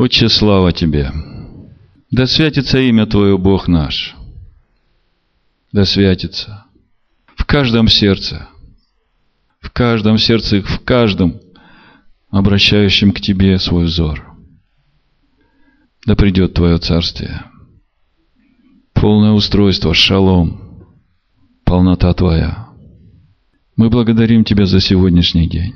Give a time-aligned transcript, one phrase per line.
[0.00, 1.12] Отче, слава Тебе!
[2.10, 4.16] Да святится имя Твое, Бог наш!
[5.72, 6.64] Да святится
[7.36, 8.48] в каждом сердце,
[9.60, 11.38] в каждом сердце, в каждом
[12.30, 14.26] обращающем к Тебе свой взор.
[16.06, 17.44] Да придет Твое Царствие,
[18.94, 20.86] полное устройство, шалом,
[21.66, 22.70] полнота Твоя.
[23.76, 25.74] Мы благодарим Тебя за сегодняшний день.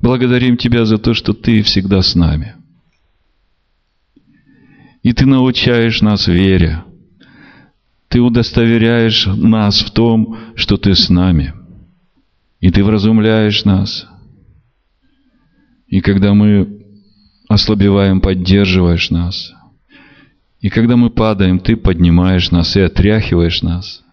[0.00, 2.54] Благодарим Тебя за то, что Ты всегда с нами.
[5.02, 6.84] И Ты научаешь нас вере.
[8.08, 11.54] Ты удостоверяешь нас в том, что Ты с нами.
[12.60, 14.06] И Ты вразумляешь нас.
[15.88, 16.84] И когда мы
[17.48, 19.52] ослабеваем, поддерживаешь нас.
[20.60, 24.04] И когда мы падаем, Ты поднимаешь нас и отряхиваешь нас.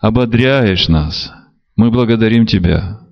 [0.00, 1.32] Ободряешь нас.
[1.76, 3.02] Мы благодарим Тебя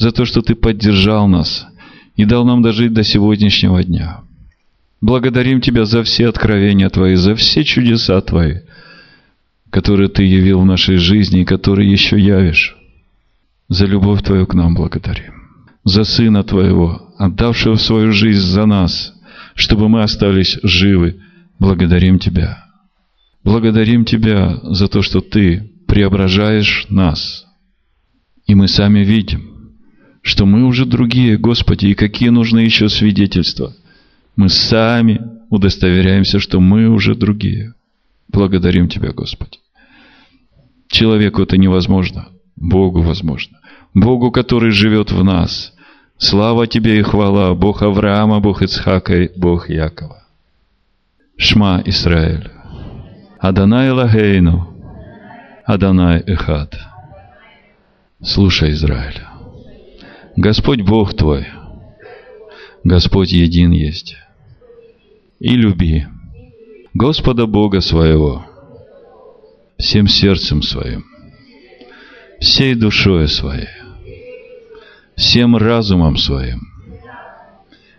[0.00, 1.66] за то, что Ты поддержал нас
[2.16, 4.22] и дал нам дожить до сегодняшнего дня.
[5.02, 8.60] Благодарим Тебя за все откровения Твои, за все чудеса Твои,
[9.68, 12.76] которые Ты явил в нашей жизни и которые еще явишь.
[13.68, 15.34] За любовь Твою к нам благодарим.
[15.84, 19.12] За Сына Твоего, отдавшего свою жизнь за нас,
[19.54, 21.20] чтобы мы остались живы.
[21.58, 22.64] Благодарим Тебя.
[23.44, 27.44] Благодарим Тебя за то, что Ты преображаешь нас.
[28.46, 29.49] И мы сами видим,
[30.22, 33.74] что мы уже другие, Господи, и какие нужны еще свидетельства.
[34.36, 37.74] Мы сами удостоверяемся, что мы уже другие.
[38.28, 39.58] Благодарим Тебя, Господи.
[40.88, 43.58] Человеку это невозможно, Богу возможно.
[43.94, 45.72] Богу, который живет в нас.
[46.18, 50.24] Слава Тебе и хвала, Бог Авраама, Бог Ицхака и Бог Якова.
[51.36, 52.50] Шма Исраэль.
[53.38, 54.68] Адонай Лагейну.
[55.64, 56.78] Адонай Эхад.
[58.22, 59.29] Слушай, Израиль.
[60.36, 61.46] Господь Бог твой,
[62.84, 64.16] Господь един есть.
[65.40, 66.06] И люби
[66.94, 68.44] Господа Бога своего
[69.78, 71.04] всем сердцем своим,
[72.40, 73.68] всей душой своей,
[75.16, 76.60] всем разумом своим,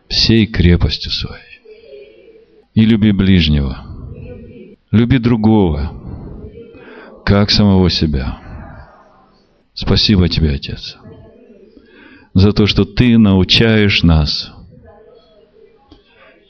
[0.08, 1.42] всей крепостью своей.
[2.74, 3.86] И люби ближнего,
[4.92, 5.92] люби другого,
[7.26, 8.40] как самого себя.
[9.74, 10.98] Спасибо тебе, Отец
[12.34, 14.52] за то, что Ты научаешь нас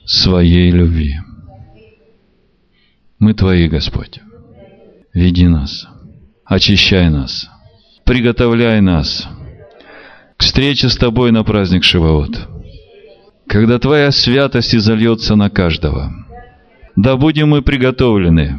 [0.05, 1.15] своей любви.
[3.19, 4.19] Мы Твои, Господь.
[5.13, 5.87] Веди нас,
[6.45, 7.49] очищай нас,
[8.05, 9.27] приготовляй нас
[10.37, 12.47] к встрече с Тобой на праздник Шивоот,
[13.47, 16.11] когда Твоя святость изольется на каждого.
[16.95, 18.55] Да будем мы приготовлены,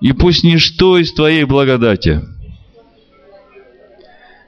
[0.00, 2.22] и пусть ничто из Твоей благодати–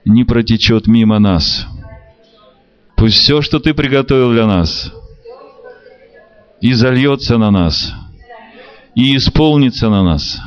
[0.09, 1.67] не протечет мимо нас.
[2.97, 4.93] Пусть все, что Ты приготовил для нас,
[6.61, 7.93] и зальется на нас,
[8.95, 10.41] и исполнится на нас.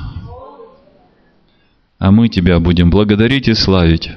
[1.99, 4.09] А мы Тебя будем благодарить и славить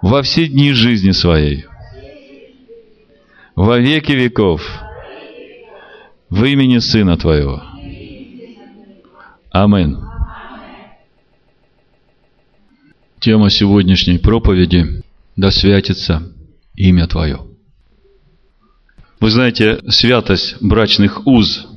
[0.00, 1.66] во все дни жизни своей,
[3.54, 4.62] во веки веков,
[6.30, 7.62] в имени Сына Твоего.
[9.50, 10.11] Аминь.
[13.22, 15.04] Тема сегодняшней проповеди
[15.36, 16.24] «Да святится
[16.74, 17.38] имя Твое».
[19.20, 21.68] Вы знаете, святость брачных уз,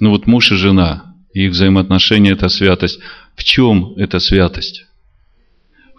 [0.00, 2.98] ну вот муж и жена, их взаимоотношения– это святость.
[3.36, 4.86] В чем эта святость?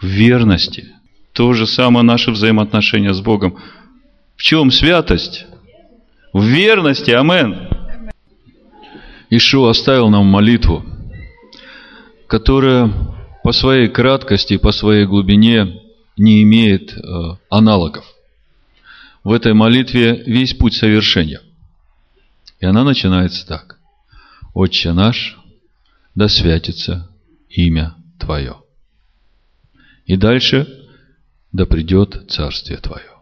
[0.02, 0.90] В верности.
[1.32, 3.56] То же самое наше взаимоотношение с Богом.
[4.36, 5.46] В чем святость?
[6.34, 7.12] В верности.
[7.12, 7.70] Амен.
[9.30, 10.84] Ишуа оставил нам молитву,
[12.28, 13.19] которая
[13.50, 15.82] по своей краткости, по своей глубине
[16.18, 17.00] не имеет э,
[17.50, 18.06] аналогов.
[19.24, 21.42] В этой молитве весь путь совершения.
[22.60, 23.80] И она начинается так.
[24.54, 25.40] Отче наш,
[26.14, 27.10] да святится
[27.50, 28.58] имя Твое.
[30.06, 30.68] И дальше,
[31.52, 33.14] да придет Царствие Твое.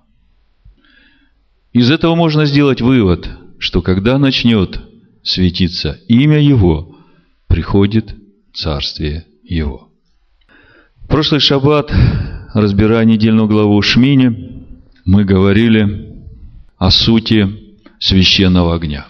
[1.71, 3.29] Из этого можно сделать вывод,
[3.59, 4.77] что когда начнет
[5.23, 6.97] светиться имя Его,
[7.47, 8.13] приходит
[8.53, 9.86] Царствие Его.
[11.07, 11.89] Прошлый шаббат,
[12.53, 14.65] разбирая недельную главу Шмини,
[15.05, 16.13] мы говорили
[16.77, 19.07] о сути священного огня.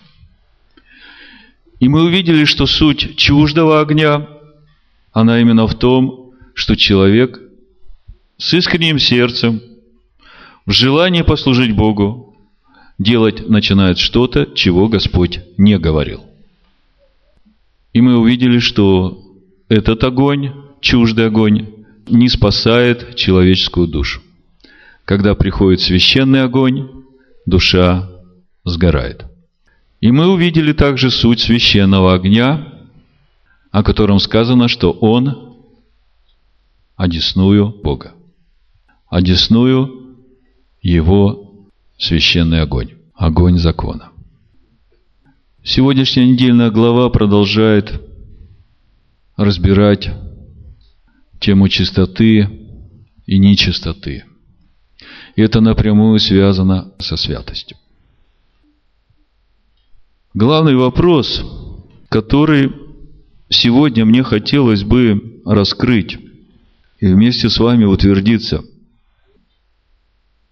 [1.79, 4.27] И мы увидели, что суть чуждого огня,
[5.11, 7.41] она именно в том, что человек
[8.37, 9.59] с искренним сердцем,
[10.67, 12.37] в желании послужить Богу,
[12.99, 16.23] делать начинает что-то, чего Господь не говорил.
[17.93, 19.19] И мы увидели, что
[19.67, 21.76] этот огонь, чуждый огонь,
[22.09, 24.21] не спасает человеческую душу.
[25.05, 27.03] Когда приходит священный огонь,
[27.45, 28.09] душа
[28.65, 29.25] сгорает.
[30.01, 32.73] И мы увидели также суть священного огня,
[33.71, 35.55] о котором сказано, что он
[36.95, 38.13] одесную Бога,
[39.09, 40.17] одесную
[40.81, 41.67] его
[41.97, 44.11] священный огонь, огонь закона.
[45.63, 48.01] Сегодняшняя недельная глава продолжает
[49.35, 50.09] разбирать
[51.39, 52.49] тему чистоты
[53.25, 54.25] и нечистоты.
[55.35, 57.77] И это напрямую связано со святостью.
[60.33, 61.43] Главный вопрос,
[62.09, 62.71] который
[63.49, 66.17] сегодня мне хотелось бы раскрыть
[66.99, 68.63] и вместе с вами утвердиться.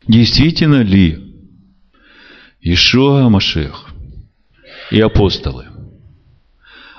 [0.08, 1.20] Действительно ли
[2.62, 3.90] Ишуа Машех
[4.92, 5.66] и апостолы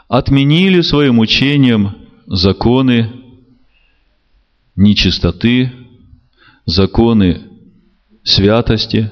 [0.08, 1.96] отменили своим учением
[2.26, 3.12] законы
[4.76, 5.72] нечистоты,
[6.66, 7.42] законы
[8.22, 9.10] святости,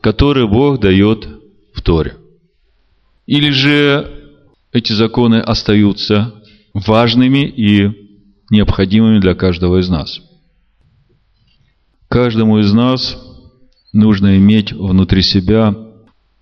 [0.00, 1.28] которые Бог дает
[1.74, 2.16] в Торе?
[3.26, 4.32] Или же
[4.72, 6.34] эти законы остаются
[6.72, 7.90] важными и
[8.50, 10.20] необходимыми для каждого из нас?
[12.08, 13.16] Каждому из нас
[13.92, 15.74] нужно иметь внутри себя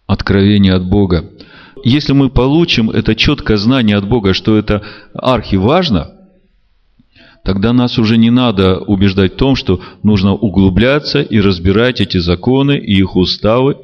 [0.06, 1.30] откровение от Бога.
[1.84, 4.82] Если мы получим это четкое знание от Бога, что это
[5.14, 6.12] архиважно,
[7.42, 12.78] тогда нас уже не надо убеждать в том, что нужно углубляться и разбирать эти законы
[12.78, 13.78] и их уставы,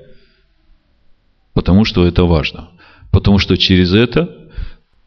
[1.55, 2.69] потому что это важно.
[3.10, 4.34] Потому что через это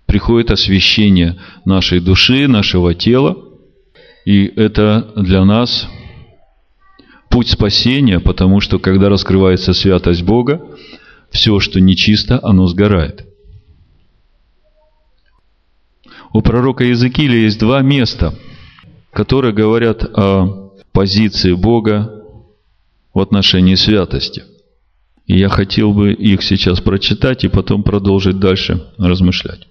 [0.05, 3.37] приходит освящение нашей души, нашего тела.
[4.25, 5.87] И это для нас
[7.29, 10.61] путь спасения, потому что когда раскрывается святость Бога,
[11.31, 13.25] все, что нечисто, оно сгорает.
[16.33, 18.33] У пророка Иезекииля есть два места,
[19.11, 22.23] которые говорят о позиции Бога
[23.13, 24.43] в отношении святости.
[25.27, 29.67] И я хотел бы их сейчас прочитать и потом продолжить дальше размышлять.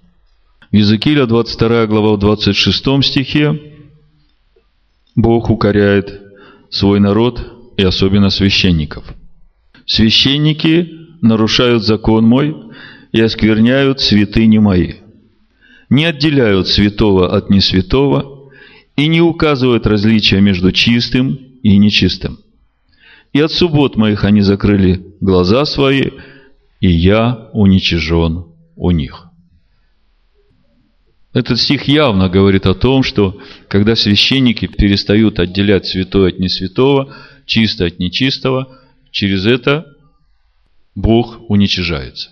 [0.71, 3.61] Иезекииля, 22 глава, в 26 стихе
[5.17, 6.21] Бог укоряет
[6.71, 9.05] свой народ и особенно священников.
[9.87, 10.89] Священники
[11.21, 12.55] нарушают закон мой
[13.13, 15.00] и оскверняют святыни мои.
[15.91, 18.51] Не отделяют святого от несвятого
[18.97, 22.39] и не указывают различия между чистым и нечистым–
[23.33, 26.11] и от суббот моих они закрыли глаза свои,
[26.81, 28.47] и я уничижен
[28.77, 29.27] у них.
[31.33, 37.15] Этот стих явно говорит о том, что когда священники перестают отделять святое от несвятого,
[37.47, 38.81] чистое от нечистого,
[39.13, 39.87] через это
[40.97, 42.31] Бог уничижается.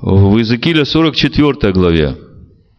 [0.00, 2.16] В Иезекииля 44 главе,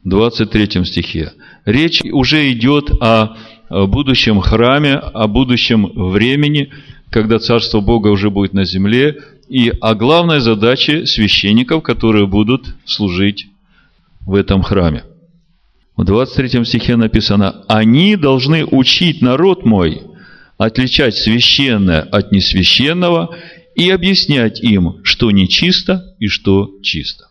[0.04, 1.32] 23 стихе,
[1.66, 3.36] речь уже идет о
[3.70, 6.72] будущем храме, о будущем времени,
[7.10, 9.18] когда Царство Бога уже будет на земле,
[9.48, 13.48] и о главной задаче священников, которые будут служить
[14.26, 15.04] в этом храме.
[15.96, 20.02] В 23 стихе написано, «Они должны учить народ мой
[20.58, 23.36] отличать священное от несвященного
[23.76, 27.28] и объяснять им, что нечисто и что чисто».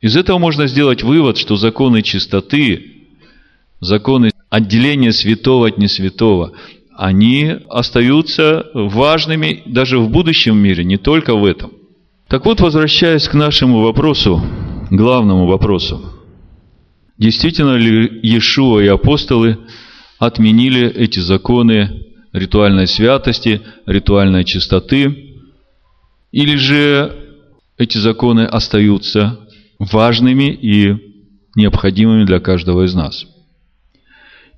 [0.00, 3.06] Из этого можно сделать вывод, что законы чистоты,
[3.80, 6.52] законы отделение святого от несвятого,
[6.96, 11.72] они остаются важными даже в будущем мире, не только в этом.
[12.28, 14.42] Так вот, возвращаясь к нашему вопросу,
[14.90, 16.00] главному вопросу.
[17.16, 19.58] Действительно ли Иешуа и апостолы
[20.18, 25.29] отменили эти законы ритуальной святости, ритуальной чистоты?
[26.32, 27.38] Или же
[27.76, 29.40] эти законы остаются
[29.78, 30.94] важными и
[31.56, 33.26] необходимыми для каждого из нас?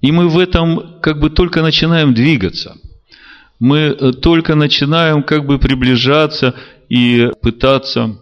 [0.00, 2.76] И мы в этом как бы только начинаем двигаться.
[3.58, 6.54] Мы э, только начинаем как бы приближаться
[6.88, 8.18] и пытаться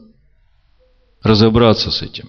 [1.23, 2.29] разобраться с этим.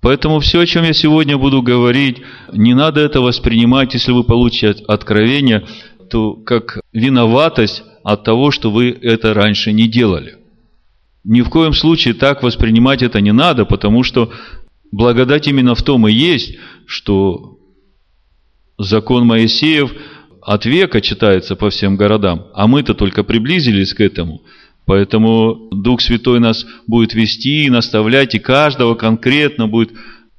[0.00, 2.18] Поэтому все, о чем я сегодня буду говорить,
[2.52, 5.66] не надо это воспринимать, если вы получите откровение,
[6.10, 10.36] то как виноватость от того, что вы это раньше не делали.
[11.24, 14.32] Ни в коем случае так воспринимать это не надо, потому что
[14.92, 17.58] благодать именно в том и есть, что
[18.78, 19.92] закон Моисеев
[20.40, 24.40] от века читается по всем городам, а мы-то только приблизились к этому.
[24.84, 29.90] Поэтому Дух Святой нас будет вести и наставлять, и каждого конкретно будет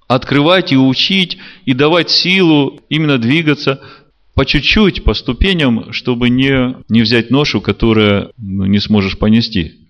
[0.07, 3.81] открывать и учить, и давать силу именно двигаться
[4.38, 9.88] по чуть-чуть, по ступеням, чтобы не, не взять ношу, которую ну, не сможешь понести.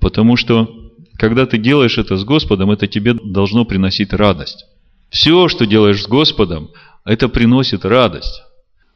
[0.00, 4.64] Потому что, когда ты делаешь это с Господом, это тебе должно приносить радость.
[5.10, 6.70] Все, что делаешь с Господом,
[7.04, 8.42] это приносит радость.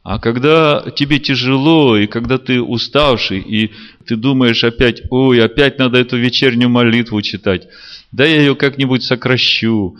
[0.01, 3.71] А когда тебе тяжело, и когда ты уставший, и
[4.07, 7.67] ты думаешь опять, ой, опять надо эту вечернюю молитву читать,
[8.11, 9.97] да я ее как-нибудь сокращу.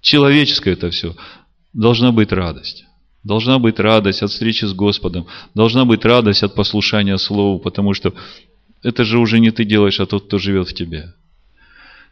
[0.00, 1.14] Человеческое это все.
[1.72, 2.82] Должна быть радость.
[3.26, 5.26] Должна быть радость от встречи с Господом.
[5.52, 8.14] Должна быть радость от послушания Слову, потому что
[8.84, 11.12] это же уже не ты делаешь, а тот, кто живет в тебе.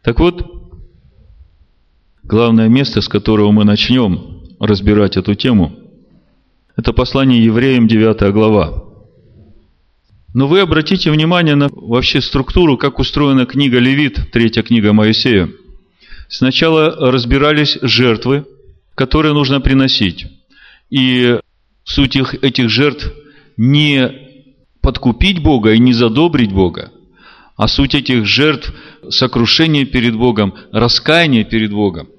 [0.03, 0.45] Так вот,
[2.21, 5.71] главное место, с которого мы начнем разбирать эту тему,
[6.75, 8.83] это послание евреям 9 глава.
[10.33, 15.49] Но вы обратите внимание на вообще структуру, как устроена книга Левит, третья книга Моисея.
[16.27, 18.45] Сначала разбирались жертвы,
[18.95, 20.25] которые нужно приносить.
[20.89, 21.39] И
[21.83, 23.11] суть их, этих жертв
[23.57, 24.11] не
[24.81, 26.91] подкупить Бога и не задобрить Бога,
[27.55, 28.73] а суть этих жертв–
[29.09, 32.09] сокрушение перед Богом, раскаяние перед Богом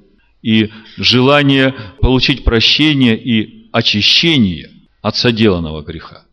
[0.43, 4.71] и желание получить прощение и очищение
[5.03, 6.25] от соделанного греха.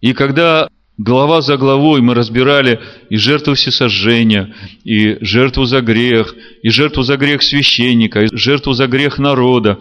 [0.00, 6.68] И когда глава за главой мы разбирали и жертву всесожжения, и жертву за грех, и
[6.70, 9.80] жертву за грех священника, и жертву за грех народа,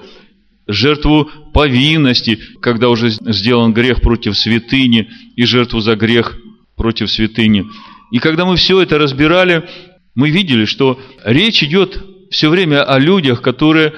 [0.67, 6.37] жертву повинности, когда уже сделан грех против святыни, и жертву за грех
[6.75, 7.65] против святыни.
[8.11, 9.67] И когда мы все это разбирали,
[10.15, 13.93] мы видели, что речь идет все время о людях, которые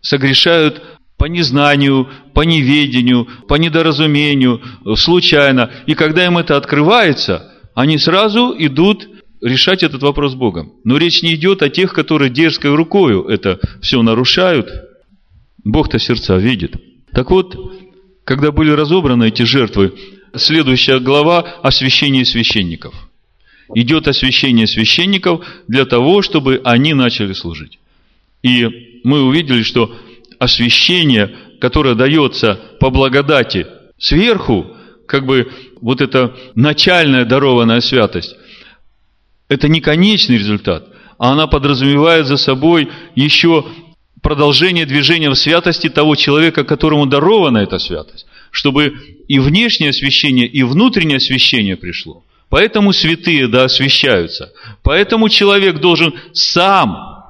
[0.00, 0.82] согрешают
[1.16, 4.60] по незнанию, по неведению, по недоразумению,
[4.96, 5.70] случайно.
[5.86, 9.08] И когда им это открывается, они сразу идут
[9.40, 10.72] решать этот вопрос Богом.
[10.84, 14.68] Но речь не идет о тех, которые дерзкой рукою это все нарушают,
[15.64, 16.76] Бог-то сердца видит.
[17.12, 17.56] Так вот,
[18.24, 19.94] когда были разобраны эти жертвы,
[20.36, 22.94] следующая глава– освящение священников.
[23.74, 27.78] Идет освящение священников для того, чтобы они начали служить.
[28.42, 29.94] И мы увидели, что
[30.38, 33.66] освящение, которое дается по благодати
[33.98, 34.66] сверху,
[35.06, 38.36] как бы вот эта начальная дарованная святость,
[39.48, 43.64] это не конечный результат, а она подразумевает за собой еще
[44.24, 48.94] продолжение движения в святости того человека, которому дарована эта святость, чтобы
[49.28, 52.24] и внешнее освящение, и внутреннее освящение пришло.
[52.48, 54.52] Поэтому святые да освящаются.
[54.82, 57.24] Поэтому человек должен сам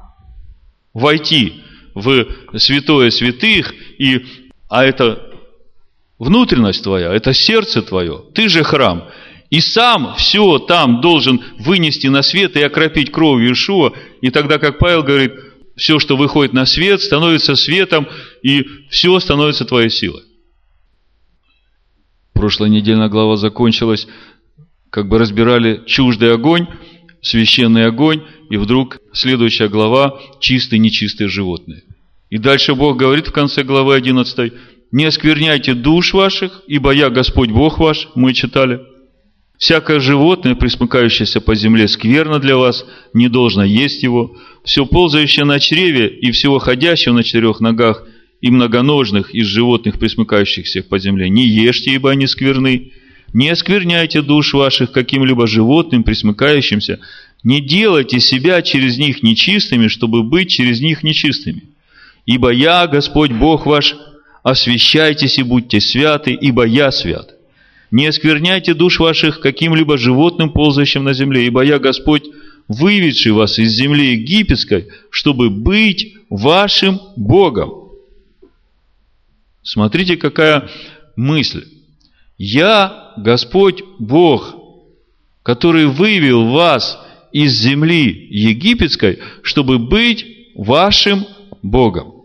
[0.95, 1.63] войти
[1.95, 2.27] в
[2.59, 4.25] святое святых, и,
[4.69, 5.21] а это
[6.19, 9.09] внутренность твоя, это сердце твое, ты же храм.
[9.51, 13.93] И сам все там должен вынести на свет и окропить кровью Иешуа.
[14.21, 15.33] И тогда, как Павел говорит,
[15.77, 18.07] все, что выходит на свет, становится светом,
[18.43, 20.23] и все становится твоей силой.
[22.33, 24.07] Прошлая недельная глава закончилась,
[24.91, 26.67] как бы разбирали чуждый огонь,
[27.23, 31.83] священный огонь, и вдруг следующая глава– чистые, нечистые животные.
[32.31, 34.53] И дальше Бог говорит в конце главы 11,
[34.93, 38.81] «Не оскверняйте душ ваших, ибо я Господь Бог ваш», мы читали–
[39.59, 44.37] Всякое животное, присмыкающееся по земле, скверно для вас, не должно есть его.
[44.65, 48.05] Все ползающее на чреве и всего ходящего на четырех ногах
[48.41, 52.93] и многоножных из животных, присмыкающихся по земле, не ешьте, ибо они скверны.
[53.33, 57.01] Не оскверняйте душ ваших каким-либо животным, присмыкающимся.
[57.43, 61.65] Не делайте себя через них нечистыми, чтобы быть через них нечистыми.
[62.27, 63.97] Ибо я, Господь Бог ваш,
[64.43, 67.34] освящайтесь и будьте святы, ибо я свят.
[67.95, 72.25] Не оскверняйте душ ваших каким-либо животным, ползающим на земле, ибо я Господь,
[72.67, 77.93] выведший вас из земли египетской, чтобы быть вашим Богом.
[79.63, 80.69] Смотрите, какая
[81.15, 81.69] мысль.
[82.37, 84.57] Я Господь Бог,
[85.45, 86.99] который вывел вас
[87.31, 91.25] из земли египетской, чтобы быть вашим
[91.63, 92.25] Богом.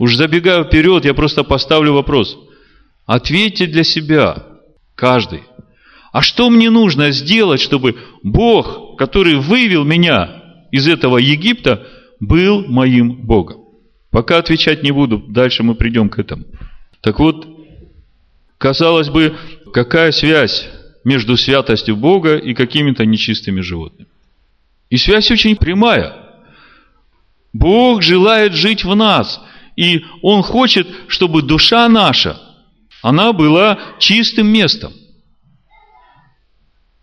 [0.00, 2.36] Уж забегая вперед, я просто поставлю вопрос–
[3.08, 4.44] Ответьте для себя,
[4.94, 5.44] каждый.
[6.12, 11.86] А что мне нужно сделать, чтобы Бог, который вывел меня из этого Египта,
[12.20, 13.62] был моим Богом?
[14.10, 16.44] Пока отвечать не буду, дальше мы придем к этому.
[17.00, 17.48] Так вот,
[18.58, 19.34] казалось бы,
[19.72, 20.68] какая связь
[21.02, 24.10] между святостью Бога и какими-то нечистыми животными?
[24.90, 26.12] И связь очень прямая.
[27.54, 29.40] Бог желает жить в нас,
[29.76, 32.38] и Он хочет, чтобы душа наша–
[33.02, 34.92] она была чистым местом.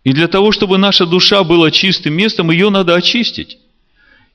[0.04, 3.58] И для того, чтобы наша душа была чистым местом, ее надо очистить.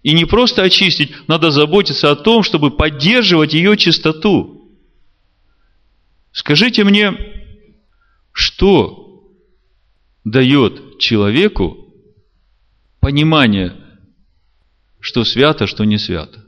[0.04, 4.70] И не просто очистить, надо заботиться о том, чтобы поддерживать ее чистоту.
[6.32, 7.14] Скажите мне,
[8.32, 9.24] что
[10.24, 11.94] дает человеку
[13.00, 13.76] понимание,
[15.00, 16.44] что свято, что не свято,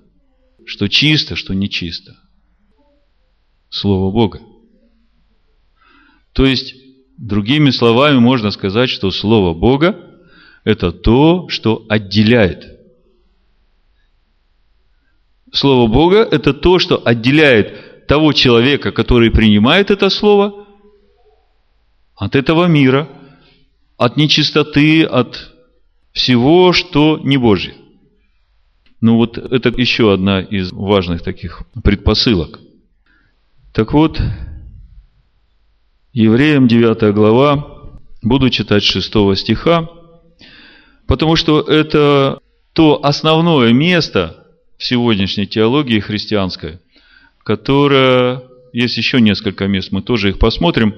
[0.65, 2.15] что чисто, что не чисто?
[3.69, 4.41] Слово Бога.
[6.33, 6.75] То есть,
[7.17, 9.95] другими словами, можно сказать, что Слово Бога–
[10.63, 12.79] это то, что отделяет.
[15.51, 20.65] Слово Бога– это то, что отделяет того человека, который принимает это Слово,
[22.15, 23.07] от этого мира,
[23.97, 25.51] от нечистоты, от
[26.11, 27.75] всего, что не Божье.
[29.01, 32.59] Ну вот это еще одна из важных таких предпосылок.
[33.73, 34.21] Так вот,
[36.13, 37.89] Евреям 9 глава,
[38.21, 39.89] буду читать 6 стиха,
[41.07, 42.37] потому что это
[42.73, 44.45] то основное место
[44.77, 46.77] в сегодняшней теологии христианской,
[47.43, 48.43] которое,
[48.73, 50.93] есть еще несколько мест, мы тоже их посмотрим,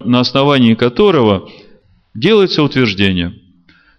[0.00, 1.48] на основании которого
[2.12, 3.32] делается утверждение,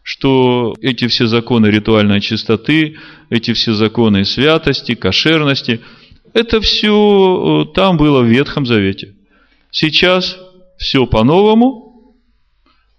[0.04, 2.98] что эти все законы ритуальной чистоты,
[3.32, 5.82] эти все законы святости, кошерности,
[6.36, 9.16] это все э, там было в Ветхом Завете.
[9.72, 10.38] Сейчас
[10.80, 12.16] все по-новому,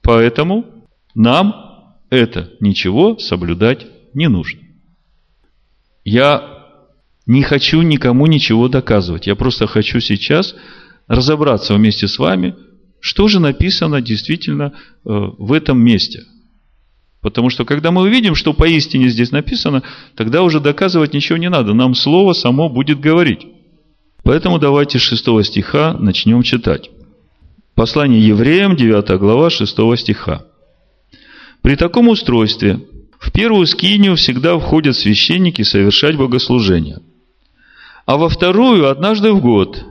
[0.03, 1.55] поэтому нам
[2.11, 4.61] это ничего соблюдать не нужно.
[6.05, 6.61] Я
[7.27, 9.27] не хочу никому ничего доказывать.
[9.27, 10.55] Я просто хочу сейчас
[11.09, 12.55] разобраться вместе с вами,
[13.01, 14.73] что же написано действительно э,
[15.05, 16.25] в этом месте.
[17.23, 19.83] Потому что когда мы увидим, что поистине здесь написано,
[20.17, 21.73] тогда уже доказывать ничего не надо.
[21.75, 23.47] Нам слово само будет говорить.
[24.23, 26.91] Поэтому давайте с 6 стиха начнем читать.
[27.81, 30.45] Послание евреям, 9 глава, 6 стиха.
[31.63, 32.79] При таком устройстве
[33.19, 36.99] в первую скинию всегда входят священники совершать богослужение.
[38.05, 39.83] А во вторую однажды в год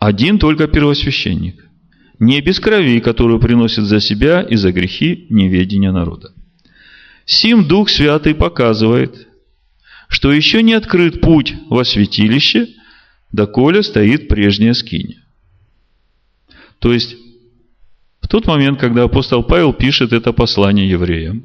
[0.00, 1.68] один только первосвященник.
[2.18, 6.32] Не без крови, которую приносит за себя и за грехи неведения народа.
[7.26, 9.28] Сим Дух Святый показывает,
[10.08, 12.70] что еще не открыт путь во святилище,
[13.30, 15.21] доколе стоит прежняя скиния.
[16.82, 17.16] То есть,
[18.20, 21.44] в тот момент, когда апостол Павел пишет это послание евреям,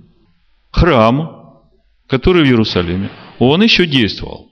[0.71, 1.61] храм,
[2.07, 4.51] который в Иерусалиме, он еще действовал.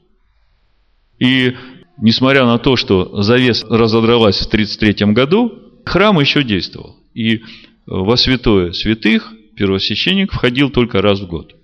[1.17, 1.56] И
[1.98, 5.52] несмотря на то, что завес разодралась в 1933 году,
[5.86, 6.98] храм еще действовал.
[7.15, 7.41] И
[7.88, 11.56] во святое святых первосвященник входил только раз в год.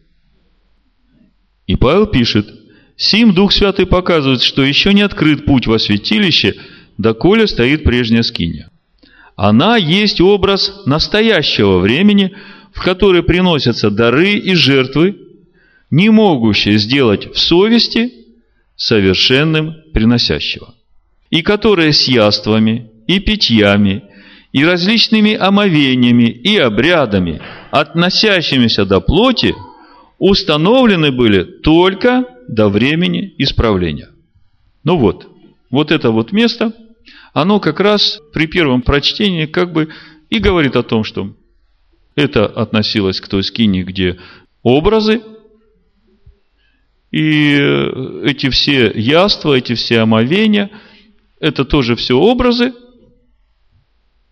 [1.67, 2.49] И Павел пишет,
[2.97, 6.55] «Сим Дух Святый показывает, что еще не открыт путь во святилище,
[6.97, 8.70] доколе стоит прежняя скиния.
[9.43, 12.31] Она есть образ настоящего времени,
[12.73, 15.17] в который приносятся дары и жертвы,
[15.89, 18.13] не могущие сделать в совести
[18.75, 20.75] совершенным приносящего,
[21.31, 24.03] и которые с яствами и питьями
[24.51, 29.55] и различными омовениями и обрядами, относящимися до плоти,
[30.19, 34.09] установлены были только до времени исправления.
[34.83, 35.27] Ну вот,
[35.71, 36.73] вот это вот место–
[37.33, 39.89] оно как раз при первом прочтении как бы
[40.29, 41.33] и говорит о том, что
[42.15, 44.19] это относилось к той скине, где
[44.63, 45.21] образы,
[47.11, 47.55] и
[48.23, 50.69] эти все яства, эти все омовения,
[51.39, 52.73] это тоже все образы,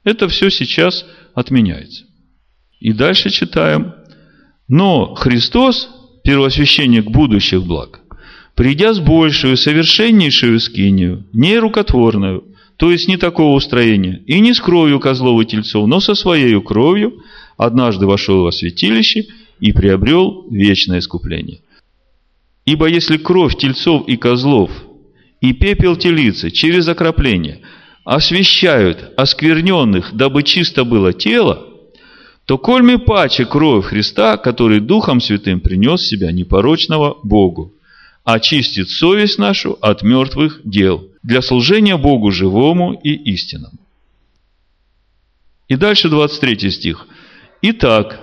[0.04, 2.06] это все сейчас отменяется.
[2.80, 3.94] И дальше читаем.
[4.68, 5.90] Но Христос,
[6.24, 8.02] первосвященник будущих благ,
[8.56, 12.44] придя с большую, совершеннейшую скинию, не рукотворную,
[12.80, 16.60] то есть не такого устроения, и не с кровью козлов и тельцов, но со своей
[16.62, 17.22] кровью,
[17.58, 19.26] однажды вошел во святилище
[19.60, 21.60] и приобрел вечное искупление.
[22.64, 24.72] Ибо если кровь тельцов и козлов
[25.42, 27.60] и пепел телицы через окропление
[28.06, 31.68] освящают оскверненных, дабы чисто было тело,
[32.46, 37.74] то кольми паче кровь Христа, который Духом Святым принес себя непорочного Богу,
[38.24, 43.80] очистит совесть нашу от мертвых дел для служения Богу живому и истинному.
[45.68, 47.08] И дальше 23 стих.
[47.62, 48.20] Итак,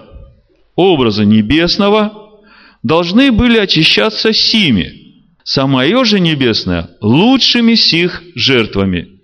[0.74, 2.40] образы небесного
[2.82, 9.20] должны были очищаться сими, самое же небесное лучшими сих жертвами.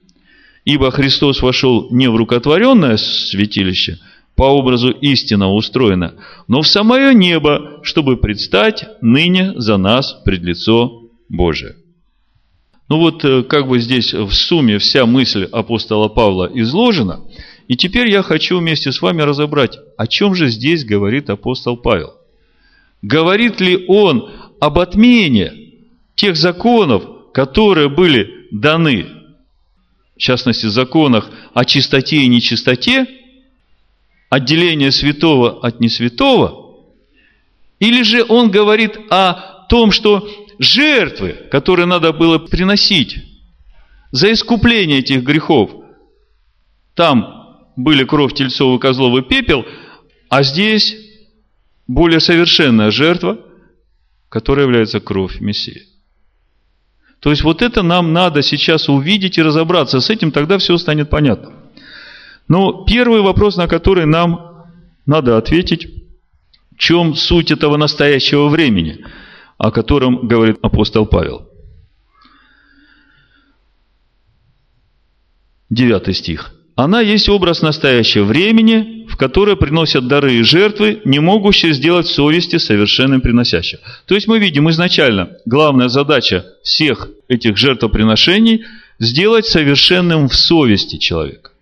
[0.65, 3.99] Ибо Христос вошел не в рукотворенное святилище–
[4.37, 6.15] по образу истинно устроено,
[6.49, 11.77] но в самое небо, чтобы предстать ныне за нас пред лицо Божие.
[12.89, 17.21] Ну вот, э, как бы здесь в сумме вся мысль апостола Павла изложена,
[17.69, 22.15] и теперь я хочу вместе с вами разобрать, о чем же здесь говорит апостол Павел.
[23.01, 25.53] Говорит ли он об отмене
[26.15, 29.07] тех законов, которые были даны,
[30.17, 33.07] в частности, законах о чистоте и нечистоте,
[34.29, 36.77] отделение святого от несвятого,
[37.81, 40.29] или же он говорит о том, что
[40.63, 43.19] жертвы, которые надо было приносить
[44.11, 45.71] за искупление этих грехов.
[46.95, 49.65] Там были кровь тельцов и козлов и пепел,
[50.29, 50.95] а здесь
[51.87, 53.39] более совершенная жертва,
[54.29, 55.83] которая является кровь Мессии.
[57.21, 61.09] То есть вот это нам надо сейчас увидеть и разобраться с этим, тогда все станет
[61.09, 61.53] понятно.
[62.49, 64.67] Но первый вопрос, на который нам
[65.07, 65.89] надо ответить,
[66.73, 69.05] в чем суть этого настоящего времени,
[69.63, 71.49] о котором говорит апостол Павел.
[75.71, 76.53] Девятый стих.
[76.75, 82.57] Она есть образ настоящего времени, в которое приносят дары и жертвы, не могущие сделать совести
[82.57, 83.79] совершенным приносящим.
[84.07, 88.65] То есть мы видим изначально, главная задача всех этих жертвоприношений–
[88.99, 91.53] сделать совершенным в совести человека.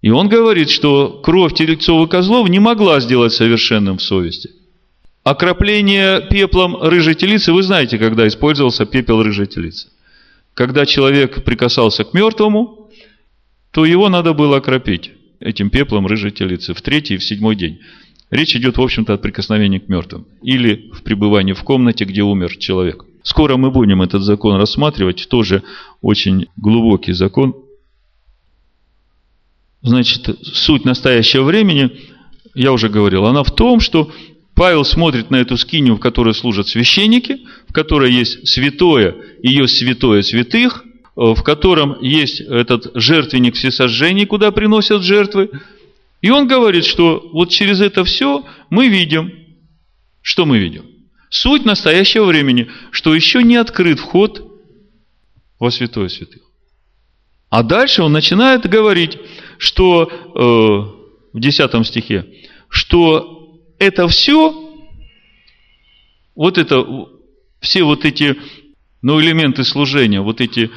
[0.00, 4.61] И он говорит, что кровь телецов и козлов не могла сделать совершенным в совести.
[5.24, 9.88] Окропление пеплом рыжей телицы, вы знаете, когда использовался пепел рыжей телицы.
[10.54, 12.90] Когда человек прикасался к мертвому,
[13.70, 17.80] то его надо было окропить этим пеплом рыжей телицы в третий и в седьмой день.
[18.30, 20.26] Речь идет, в общем-то, о прикосновении к мертвым.
[20.42, 23.04] Или в пребывании в комнате, где умер человек.
[23.22, 25.28] Скоро мы будем этот закон рассматривать.
[25.28, 25.62] Тоже
[26.00, 27.54] очень глубокий закон.
[29.82, 31.92] Значит, суть настоящего времени,
[32.54, 34.10] я уже говорил, она в том, что
[34.54, 40.22] Павел смотрит на эту скинию, в которой служат священники, в которой есть святое есть святое
[40.22, 40.84] святых,
[41.14, 45.50] в котором есть этот жертвенник всесожжений, куда приносят жертвы.
[46.20, 49.32] И он говорит, что вот через это все мы видим,
[50.20, 50.84] что мы видим?
[51.28, 54.48] Суть настоящего времени, что еще не открыт вход
[55.58, 56.42] во святое святых.
[57.48, 59.18] А дальше он начинает говорить,
[59.58, 62.26] что э, в 10 стихе,
[62.68, 63.41] что
[63.82, 64.54] это все,
[66.36, 66.84] вот это,
[67.60, 68.36] все вот эти,
[69.02, 70.70] ну, элементы служения, вот эти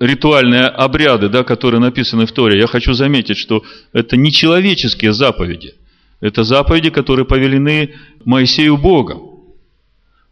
[0.00, 5.74] ритуальные обряды, да, которые написаны в Торе, я хочу заметить, что это не человеческие заповеди.
[6.20, 7.94] Это заповеди, которые повелены
[8.24, 9.22] Моисею Богом.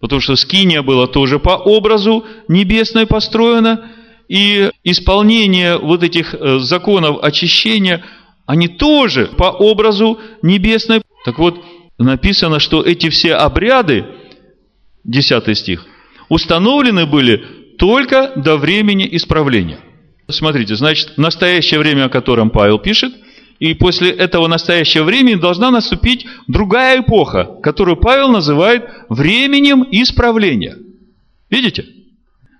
[0.00, 3.92] Потому что Скиния была тоже по образу небесной построена,
[4.28, 8.04] и исполнение вот этих э, законов очищения,
[8.44, 11.02] они тоже по образу небесной.
[11.24, 11.64] Так вот,
[11.98, 14.04] написано, что эти все обряды,
[15.04, 15.86] 10 стих,
[16.28, 17.44] установлены были
[17.78, 19.78] только до времени исправления.
[20.28, 23.12] Смотрите, значит, настоящее время, о котором Павел пишет,
[23.58, 30.76] и после этого настоящего времени должна наступить другая эпоха, которую Павел называет временем исправления.
[31.48, 31.86] Видите?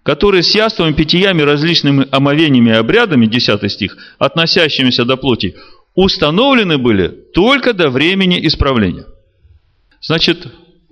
[0.07, 5.57] которые с яством, питьями, различными омовениями и обрядами, 10 стих, относящимися до плоти,
[5.97, 9.05] установлены были только до времени исправления.
[10.01, 10.47] Значит,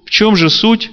[0.04, 0.90] в чем же суть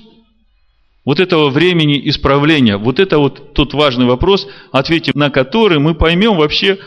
[1.05, 2.77] вот этого времени исправления?
[2.77, 6.79] Вот это вот тот важный вопрос, ответив на который мы поймем вообще,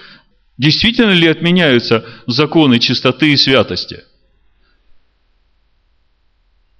[0.58, 4.04] действительно ли отменяются законы чистоты и святости.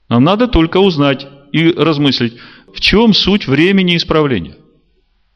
[0.09, 2.35] Нам надо только узнать и размыслить,
[2.73, 4.57] в чем суть времени исправления.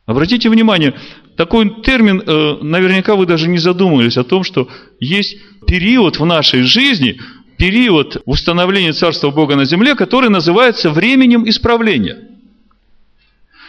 [0.06, 0.94] Обратите внимание,
[1.36, 4.68] такой термин, э, наверняка вы даже не задумывались о том, что
[5.00, 7.20] есть период в нашей жизни,
[7.58, 12.28] период установления Царства Бога на земле, который называется временем исправления.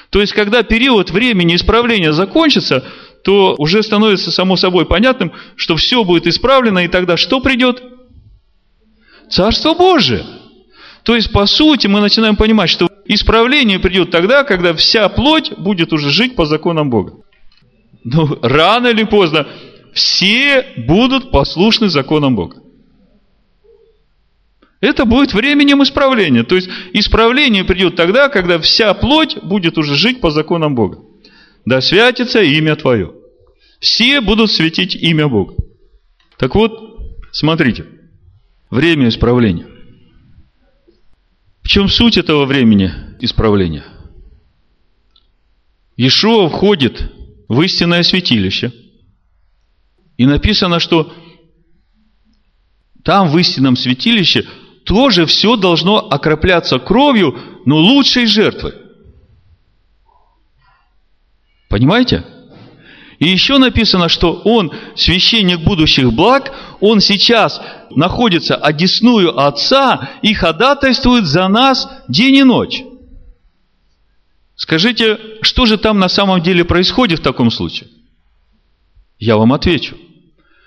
[0.09, 2.85] То есть, когда период времени исправления закончится,
[3.23, 7.83] то уже становится само собой понятным, что все будет исправлено, и тогда что придет?
[9.29, 10.25] Царство Божие.
[11.03, 15.91] То есть, по сути, мы начинаем понимать, что Исправление придет тогда, когда вся плоть будет
[15.93, 17.13] уже жить по законам Бога.
[18.03, 19.47] Но ну, рано или поздно
[19.93, 22.57] все будут послушны законам Бога.
[24.81, 26.43] Это будет временем исправления.
[26.43, 30.99] То есть исправление придет тогда, когда вся плоть будет уже жить по законам Бога.
[31.65, 33.13] Да святится имя Твое.
[33.79, 35.55] Все будут светить имя Бога.
[36.37, 37.85] Так вот, смотрите,
[38.69, 39.67] время исправления–
[41.69, 43.83] в чем суть этого времени исправления?
[45.97, 47.11] Иешуа входит
[47.47, 48.73] в истинное святилище.
[50.17, 51.13] И написано, что
[53.03, 54.47] там в истинном святилище
[54.89, 58.73] тоже все должно окропляться кровью, но лучшей жертвы.
[61.69, 62.25] Понимаете?
[63.19, 71.25] И еще написано, что он священник будущих благ, он сейчас находится одесную Отца и ходатайствует
[71.25, 72.81] за нас день и ночь.
[74.55, 77.89] Скажите, что же там на самом деле происходит в таком случае?
[79.19, 79.97] Я вам отвечу,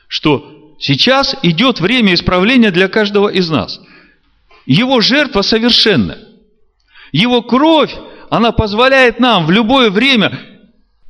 [0.07, 3.81] что сейчас идет время исправления для каждого из нас.
[4.67, 6.19] Его жертва совершенна.
[7.11, 7.95] Его кровь,
[8.31, 10.41] она позволяет нам в любое время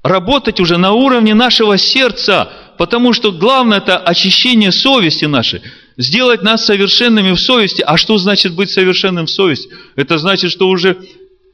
[0.03, 5.63] работать уже на уровне нашего сердца, потому что главное это очищение совести нашей,
[5.97, 7.83] сделать нас совершенными в совести.
[7.83, 9.71] А что значит быть совершенным в совести?
[9.95, 10.99] Это значит, что уже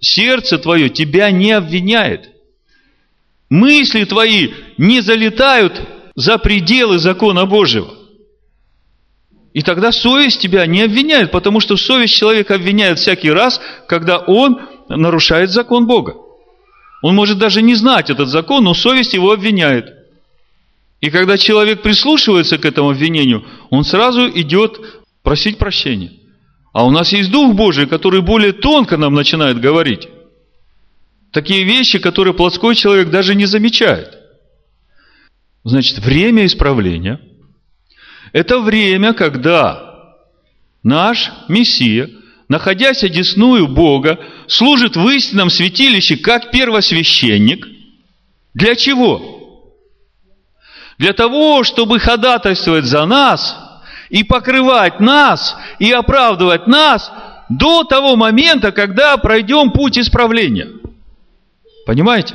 [0.01, 2.31] сердце твое тебя не обвиняет.
[3.51, 5.81] Мысли твои не залетают
[6.15, 7.98] за пределы закона Божьего.
[9.59, 14.61] И тогда совесть тебя не обвиняет, потому что совесть человека обвиняет всякий раз, когда он
[14.89, 16.15] нарушает закон Бога.
[17.03, 19.93] Он может даже не знать этот закон, но совесть его обвиняет.
[21.01, 24.81] И когда человек прислушивается к этому обвинению, он сразу идет
[25.25, 26.13] просить прощения.
[26.73, 30.07] А у нас есть Дух Божий, который более тонко нам начинает говорить.
[31.33, 34.19] Такие вещи, которые плотской человек даже не замечает.
[35.65, 37.21] Значит, время исправления–
[38.33, 40.15] это время, когда
[40.83, 42.11] наш Мессия,
[42.49, 47.67] находясь одесную Бога, служит в истинном святилище как первосвященник.
[48.55, 49.75] Для чего?
[50.99, 53.57] Для того, чтобы ходатайствовать за нас
[54.11, 57.13] и покрывать нас и оправдывать нас
[57.49, 60.69] до того момента, когда пройдем путь исправления.
[61.87, 62.35] Понимаете?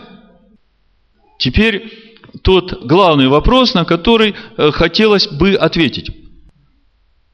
[1.37, 2.02] Теперь
[2.41, 6.09] тот главный вопрос, на который э, хотелось бы ответить.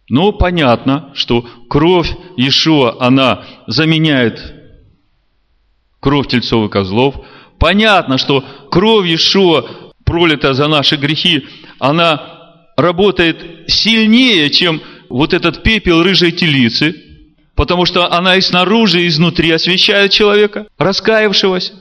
[0.09, 4.55] Ну, понятно, что кровь Иешуа, она заменяет
[5.99, 7.15] кровь тельцов и козлов.
[7.59, 9.65] Понятно, что кровь Иешуа,
[10.03, 11.45] пролита за наши грехи,
[11.77, 16.95] она работает сильнее, чем вот этот пепел рыжей телицы,
[17.55, 21.73] потому что она и снаружи, и изнутри освещает человека, раскаявшегося.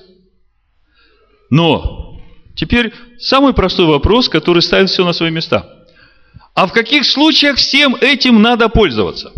[1.51, 2.21] Но
[2.57, 5.79] теперь самый простой вопрос, который ставит все на свои места.
[6.55, 9.33] А в каких случаях всем этим надо пользоваться?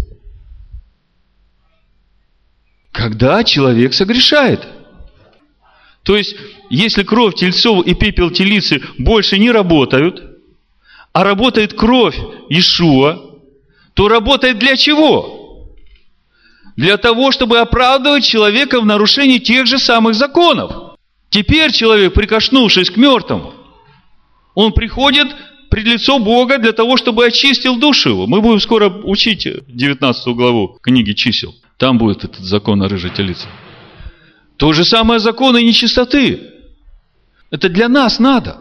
[2.92, 4.66] Когда человек согрешает.
[6.02, 6.34] То есть,
[6.70, 10.22] если кровь тельцов и пепел телицы больше не работают,
[11.12, 12.16] а работает кровь
[12.48, 13.18] Ишуа,
[13.94, 15.68] то работает для чего?
[16.76, 20.96] Для того, чтобы оправдывать человека в нарушении тех же самых законов.
[21.28, 23.59] Теперь человек, прикоснувшись к мертвому,
[24.54, 25.28] он приходит
[25.70, 28.26] пред лицо Бога для того, чтобы очистил душу его.
[28.26, 31.54] Мы будем скоро учить 19 главу книги чисел.
[31.78, 33.46] Там будет этот закон о рыжей телице.
[34.56, 36.40] То же самое законы нечистоты.
[37.50, 38.58] Это для нас надо.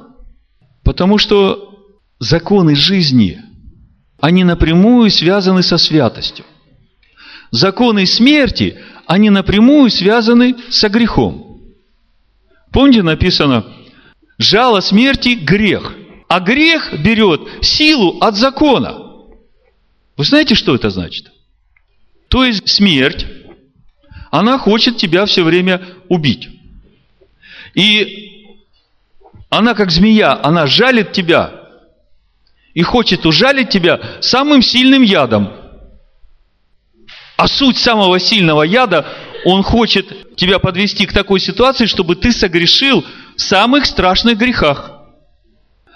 [0.83, 1.75] Потому что
[2.19, 3.41] законы жизни,
[4.21, 6.45] они напрямую связаны со святостью.
[7.51, 11.59] Законы смерти, они напрямую связаны со грехом.
[12.71, 13.65] Помните, написано,
[14.39, 15.93] жало смерти– грех.
[16.27, 18.97] А грех берет силу от закона.
[20.15, 21.31] Вы знаете, что это значит?
[22.29, 23.25] То есть смерть,
[24.31, 26.49] она хочет тебя все время убить.
[27.73, 28.55] И
[29.49, 31.51] она как змея, она жалит тебя
[32.73, 35.51] и хочет ужалить тебя самым сильным ядом.
[37.35, 39.07] А суть самого сильного яда
[39.45, 43.03] он хочет тебя подвести к такой ситуации, чтобы ты согрешил
[43.39, 44.91] самых страшных грехах.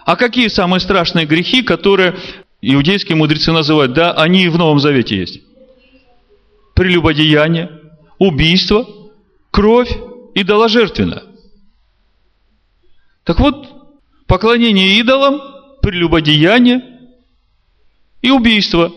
[0.06, 2.16] А какие самые страшные грехи, которые
[2.62, 3.94] иудейские мудрецы называют?
[3.94, 5.42] Да, они и в Новом Завете есть.
[6.76, 7.70] Прелюбодеяние,
[8.20, 8.88] убийство,
[9.52, 9.96] кровь
[10.34, 11.24] и доложертвенно.
[13.24, 13.70] Так вот,
[14.28, 15.42] поклонение идолам,
[15.82, 16.82] прелюбодеяние
[18.22, 18.92] и убийство.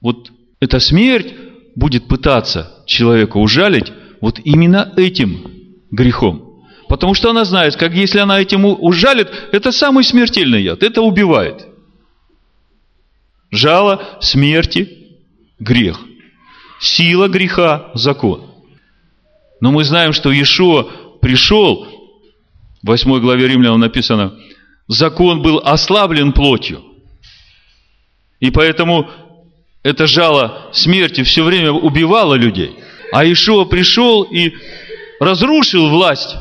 [0.00, 1.34] Вот эта смерть
[1.74, 5.50] будет пытаться человека ужалить вот именно этим
[5.90, 6.45] грехом.
[6.88, 11.66] Потому что она знает, как если она этим ужалит, это самый смертельный яд, это убивает.
[13.50, 14.88] Жало смерти–
[15.58, 15.98] грех.
[16.80, 18.50] Сила греха– закон.
[19.60, 20.84] Но мы знаем, что Иешуа
[21.20, 21.86] пришел,
[22.82, 24.38] в 8 главе Римлянам написано,
[24.86, 26.84] закон был ослаблен плотью.
[28.38, 29.10] И поэтому
[29.82, 32.76] это жало смерти все время убивало людей.
[33.12, 34.52] А Ишуа пришел и
[35.18, 36.36] разрушил власть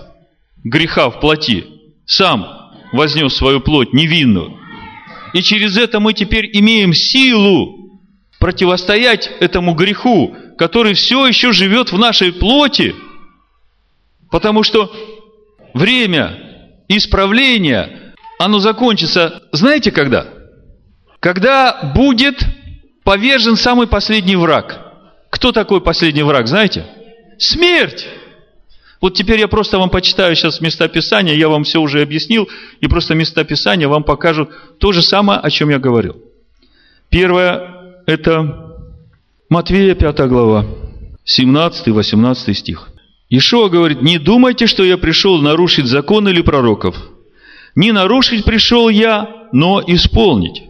[0.65, 1.65] греха в плоти.
[2.05, 2.45] Сам
[2.91, 4.59] вознес свою плоть невинную.
[5.33, 8.01] И через это мы теперь имеем силу
[8.39, 12.95] противостоять этому греху, который все еще живет в нашей плоти.
[14.29, 14.91] Потому что
[15.73, 16.39] время
[16.87, 20.27] исправления, оно закончится, знаете когда?
[21.19, 22.45] Когда будет
[23.03, 24.81] повержен самый последний враг.
[25.31, 26.85] Кто такой последний враг, знаете?
[27.37, 28.07] Смерть!
[29.05, 32.49] Вот теперь я просто вам почитаю сейчас места Писания, я вам все уже объяснил,
[32.81, 36.15] и просто места Писания вам покажут то же самое, о чем я говорил.
[37.09, 38.73] Первое– это
[39.47, 40.65] Матвея 5 глава,
[41.23, 42.89] 17-18 стих.
[43.29, 46.95] Ишуа говорит, не думайте, что я пришел нарушить закон или пророков.
[47.75, 50.63] Не нарушить пришел я, но исполнить.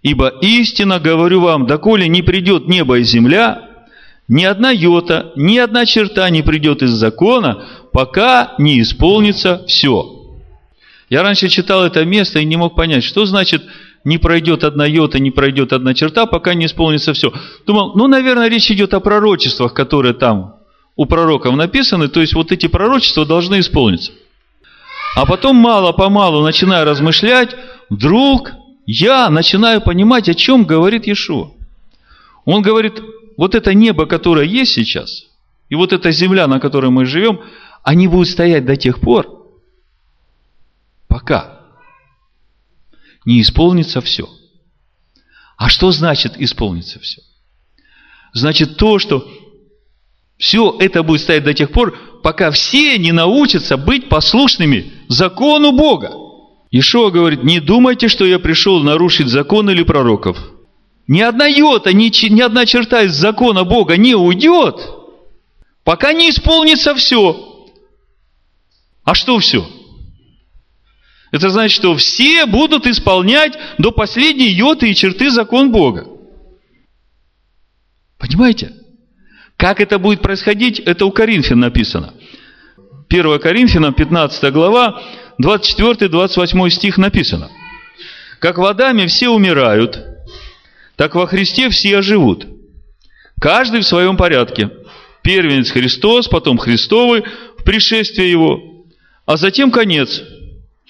[0.00, 3.75] Ибо истинно говорю вам, доколе не придет небо и земля,
[4.28, 10.12] ни одна йота, ни одна черта не придет из закона, пока не исполнится все.
[11.08, 13.62] Я раньше читал это место и не мог понять, что значит
[14.04, 17.32] не пройдет одна йота, не пройдет одна черта, пока не исполнится все.
[17.66, 20.56] Думал, ну, наверное, речь идет о пророчествах, которые там
[20.96, 24.12] у пророков написаны, то есть вот эти пророчества должны исполниться.
[25.14, 27.56] А потом мало-помалу, начиная размышлять,
[27.88, 28.52] вдруг
[28.86, 31.50] я начинаю понимать, о чем говорит Иешуа.
[32.44, 33.02] Он говорит,
[33.36, 35.26] вот это небо, которое есть сейчас,
[35.68, 37.40] и вот эта земля, на которой мы живем,
[37.82, 39.26] они будут стоять до тех пор,
[41.08, 41.60] пока
[43.24, 44.28] не исполнится все.
[45.56, 47.22] А что значит исполнится все?
[48.32, 49.26] Значит то, что
[50.36, 56.12] все это будет стоять до тех пор, пока все не научатся быть послушными закону Бога.
[56.70, 60.38] Ишуа говорит, не думайте, что я пришел нарушить закон или пророков–
[61.08, 64.76] ни одна йота, ни, ни одна черта из закона Бога не уйдет,
[65.84, 67.66] пока не исполнится все.
[69.04, 69.68] А что все?
[71.30, 76.06] Это значит, что все будут исполнять до последней йоты и черты закон Бога.
[78.18, 78.72] Понимаете?
[79.56, 82.14] Как это будет происходить, это у Коринфян написано.
[83.08, 85.00] 1 Коринфянам, 15 глава,
[85.40, 87.50] 24-28 стих написано.
[88.40, 90.15] Как водами все умирают,
[90.96, 92.46] так во Христе все оживут.
[93.40, 94.70] Каждый в своем порядке.
[95.22, 97.24] Первенец Христос, потом Христовый
[97.58, 98.60] в пришествии Его,
[99.26, 100.22] а затем конец,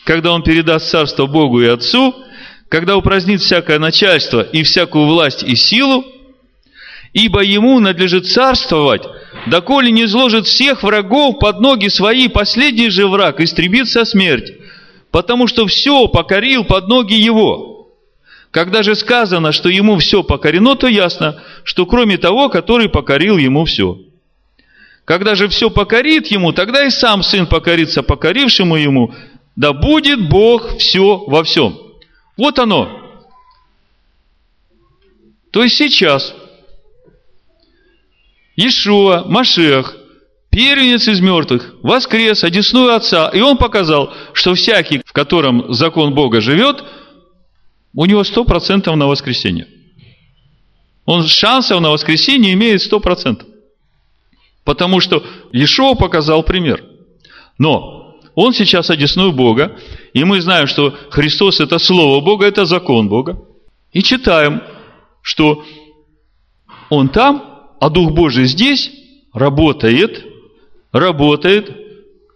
[0.04, 2.14] когда Он передаст царство Богу и Отцу,
[2.68, 6.04] когда упразднит всякое начальство и всякую власть и силу,
[7.14, 9.02] ибо Ему надлежит царствовать,
[9.46, 14.52] доколе не изложит всех врагов под ноги свои, последний же враг истребит со смерть,
[15.10, 17.75] потому что все покорил под ноги Его».
[18.56, 23.66] Когда же сказано, что ему все покорено, то ясно, что кроме того, который покорил ему
[23.66, 23.98] все.
[25.04, 29.14] Когда же все покорит ему, тогда и сам сын покорится покорившему ему,
[29.56, 31.78] да будет Бог все во всем.
[32.38, 32.88] Вот оно.
[35.50, 36.34] То есть сейчас
[38.56, 39.94] Иешуа, Машех,
[40.48, 46.40] первенец из мертвых, воскрес, одесную Отца, и он показал, что всякий, в котором закон Бога
[46.40, 46.82] живет–
[47.96, 49.66] у него 100% на воскресенье.
[51.06, 53.44] Он шансов на воскресенье имеет 100%.
[54.64, 56.84] Потому что Ешо показал пример.
[57.58, 59.78] Но он сейчас одесную Бога,
[60.12, 63.40] и мы знаем, что Христос– это Слово Бога, это закон Бога.
[63.92, 64.62] И читаем,
[65.22, 65.64] что
[66.90, 68.90] Он там, а Дух Божий здесь
[69.32, 70.22] работает,
[70.92, 71.74] работает,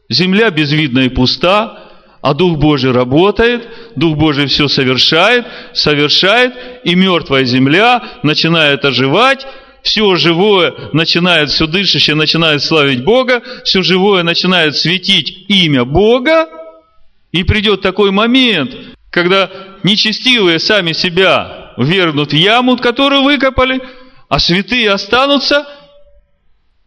[0.09, 1.90] земля безвидна и пуста,
[2.23, 6.55] а Дух Божий работает, Дух Божий все совершает, совершает,
[6.85, 9.47] и мертвая земля начинает оживать,
[9.83, 16.49] все живое начинает, все дышащее начинает славить Бога, все живое начинает светить имя Бога,
[17.33, 18.75] и придет такой момент,
[19.11, 19.51] когда
[19.83, 23.81] нечестивые сами себя вернут в яму, которую выкопали,
[24.29, 25.67] а святые останутся–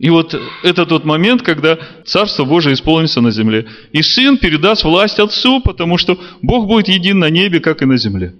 [0.03, 3.67] и вот это тот момент, когда Царство Божие исполнится на земле.
[3.93, 7.95] И Сын передаст власть Отцу, потому что Бог будет един на небе, как и на
[7.95, 8.35] земле.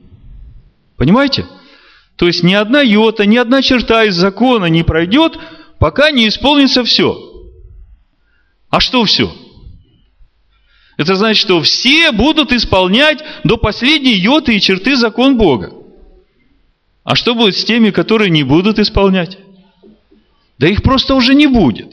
[0.98, 1.46] Понимаете?
[2.18, 5.40] То есть ни одна йота, ни одна черта из закона не пройдет,
[5.80, 7.18] пока не исполнится все.
[8.70, 9.34] А что все?
[10.98, 15.72] Это значит, что все будут исполнять до последней йоты и черты закон Бога.
[17.06, 19.38] А что будет с теми, которые не будут исполнять?
[20.64, 21.92] Да их просто уже не будет.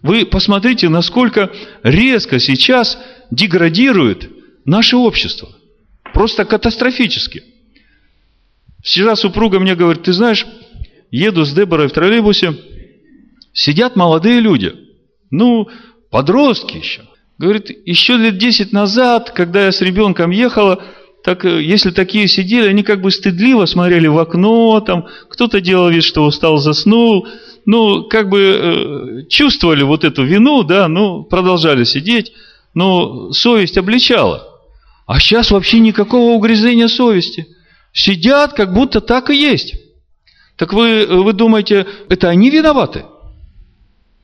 [0.00, 2.98] Вы посмотрите, насколько резко сейчас
[3.30, 4.30] деградирует
[4.64, 5.50] наше общество.
[6.14, 7.42] Просто катастрофически.
[8.82, 10.46] Вчера супруга мне говорит, ты знаешь,
[11.10, 12.54] еду с Деборой в троллейбусе,
[13.52, 14.72] сидят молодые люди,
[15.30, 15.68] ну,
[16.10, 17.02] подростки еще.
[17.36, 20.82] Говорит, еще лет 10 назад, когда я с ребенком ехала,
[21.28, 25.90] так э, если такие сидели, они как бы стыдливо смотрели в окно, там кто-то делал
[25.90, 27.28] вид, что устал, заснул,
[27.66, 32.32] ну, как бы э, чувствовали вот эту вину, да, ну, продолжали сидеть,
[32.72, 34.42] но совесть обличала.
[35.06, 37.46] А сейчас вообще никакого угрызения совести.
[37.92, 39.74] Сидят, как будто так и есть.
[40.56, 43.04] Так вы, вы думаете, это они виноваты?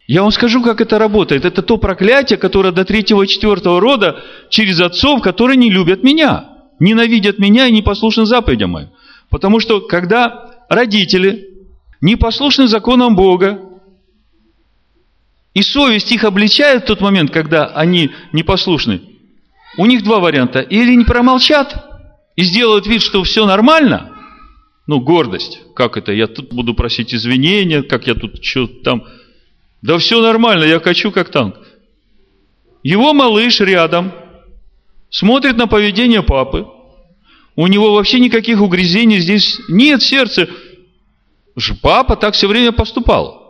[0.06, 1.44] Я вам скажу, как это работает.
[1.44, 6.53] Это то проклятие, которое до третьего и четвертого рода через отцов, которые не любят меня
[6.84, 8.90] ненавидят меня и не послушны заповедям моим.
[9.30, 11.48] Потому что, когда родители
[12.00, 13.60] не послушны законам Бога,
[15.54, 19.00] и совесть их обличает в тот момент, когда они непослушны,
[19.78, 20.60] у них два варианта.
[20.60, 21.90] Или не промолчат
[22.36, 24.10] и сделают вид, что все нормально,
[24.86, 29.04] ну, гордость, как это, я тут буду просить извинения, как я тут что там,
[29.80, 31.56] да все нормально, я качу как танк.
[32.82, 34.12] Его малыш рядом,
[35.08, 36.66] смотрит на поведение папы,
[37.56, 40.48] у него вообще никаких угрызений здесь нет сердце.
[41.82, 43.44] Папа так все время поступал.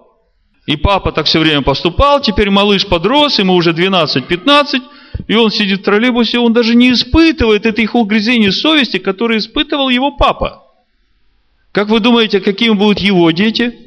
[0.66, 4.82] И папа так все время поступал, теперь малыш подрос, ему уже 12-15,
[5.28, 10.12] и он сидит в троллейбусе, он даже не испытывает этих угрызений совести, которые испытывал его
[10.12, 10.62] папа.
[11.72, 13.78] Как вы думаете, какими будут его дети?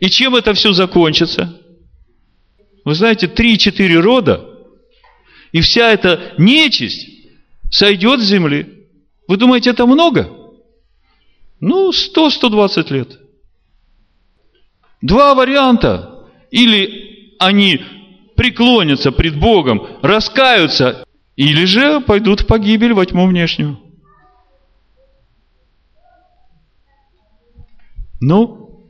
[0.00, 1.58] И чем это все закончится?
[2.84, 4.44] Вы знаете, 3-4 рода,
[5.52, 7.08] и вся эта нечисть
[7.70, 8.77] сойдет с земли.
[9.28, 10.30] Вы думаете, это много?
[11.60, 13.20] Ну, 100-120 лет.
[15.02, 16.26] Два варианта.
[16.50, 17.80] Или они
[18.34, 21.04] преклонятся пред Богом, раскаются,
[21.36, 23.78] или же пойдут в погибель во тьму внешнюю.
[28.20, 28.88] Ну,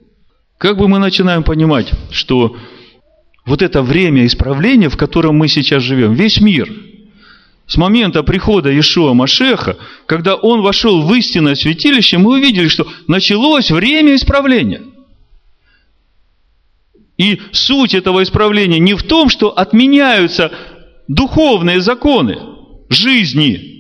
[0.57, 2.57] как бы мы начинаем понимать, что
[3.45, 6.71] вот это время исправления, в котором мы сейчас живем, весь мир,
[7.69, 13.71] с момента прихода Ишуа Машеха, когда он вошел в истинное святилище, мы увидели, что началось
[13.71, 14.83] время исправления–
[17.19, 20.53] и суть этого исправления не в том, что отменяются
[21.09, 22.39] духовные законы
[22.89, 23.75] жизни,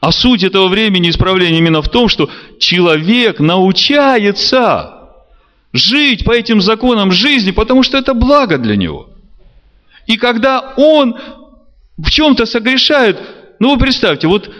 [0.00, 2.30] а суть этого времени исправления именно в том, что
[2.60, 5.10] человек научается
[5.72, 9.10] жить по этим законам жизни, потому что это благо для него.
[10.06, 11.16] И когда он
[11.96, 13.20] в чем-то согрешает,
[13.58, 14.50] ну вы представьте, вот,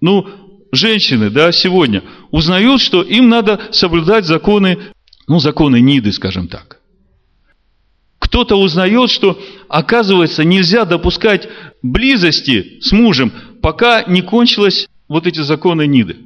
[0.00, 0.26] ну,
[0.72, 4.92] женщины, да, сегодня узнают, что им надо соблюдать законы,
[5.26, 6.80] ну, законы Ниды, скажем так.
[8.18, 9.38] Кто-то узнает, что,
[9.68, 11.48] оказывается, нельзя допускать
[11.82, 16.16] близости с мужем, пока не кончились вот эти законы Ниды.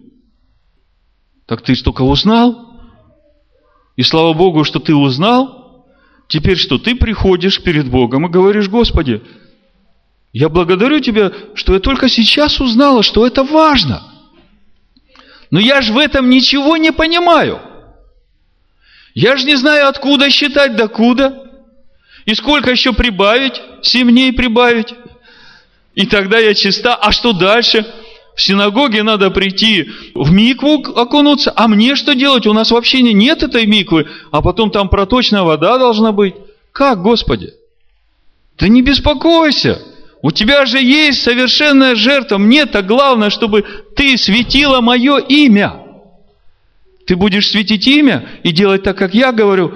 [1.47, 2.81] Так ты только узнал?
[3.97, 5.66] И слава Богу, что ты узнал.
[6.29, 6.79] Теперь что?
[6.79, 9.23] Ты приходишь перед Богом и говоришь, Господи,
[10.33, 14.03] я благодарю Тебя, что я только сейчас узнала, что это важно–
[15.51, 17.61] но я же в этом ничего не понимаю.
[19.15, 21.45] Я же не знаю, откуда считать, докуда.
[22.25, 24.95] И сколько еще прибавить, семь прибавить.
[25.95, 26.95] И тогда я чиста.
[26.95, 27.87] А что дальше?
[28.37, 31.55] В синагоге надо прийти в микву окунуться.
[31.57, 32.47] А мне что делать?
[32.47, 34.07] У нас вообще нет этой миквы.
[34.31, 36.35] А потом там проточная вода должна быть.
[36.71, 37.55] Как, Господи?
[38.59, 39.81] Да не беспокойся.
[40.21, 42.37] У тебя же есть совершенная жертва.
[42.37, 43.65] Мне-то главное, чтобы
[43.97, 45.81] ты светила мое имя.
[47.07, 49.73] Ты будешь светить имя и делать так, как я говорю.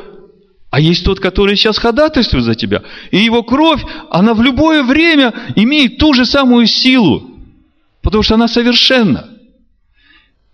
[0.71, 2.83] А есть тот, который сейчас ходатайствует за тебя.
[3.11, 3.81] И его кровь,
[4.11, 7.30] она в любое время имеет ту же самую силу.
[8.03, 9.29] Потому что она совершенна.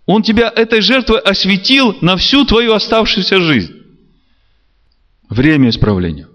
[0.05, 3.73] Он тебя этой жертвой осветил на всю твою оставшуюся жизнь.
[5.29, 6.27] Время исправления.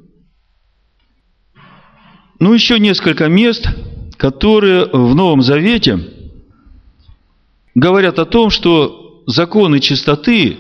[2.39, 3.67] Ну, еще несколько мест,
[4.19, 6.01] которые в Новом Завете
[7.75, 10.59] говорят о том, что законы чистоты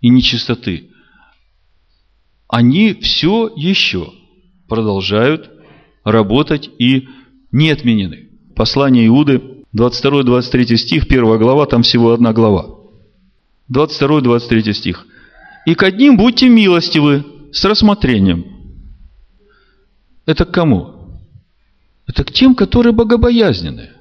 [0.00, 0.90] и нечистоты,
[2.48, 4.12] они все еще
[4.68, 5.50] продолжают
[6.04, 7.08] работать и
[7.52, 8.28] не отменены.
[8.54, 12.66] Послание Иуды, 22-23 стих, 1 глава, там всего одна глава.
[13.72, 15.06] 22-23 стих.
[15.66, 18.46] «И к одним будьте милостивы с рассмотрением,
[20.24, 20.94] это к кому?
[22.06, 23.92] Это к тем, которые богобоязненные.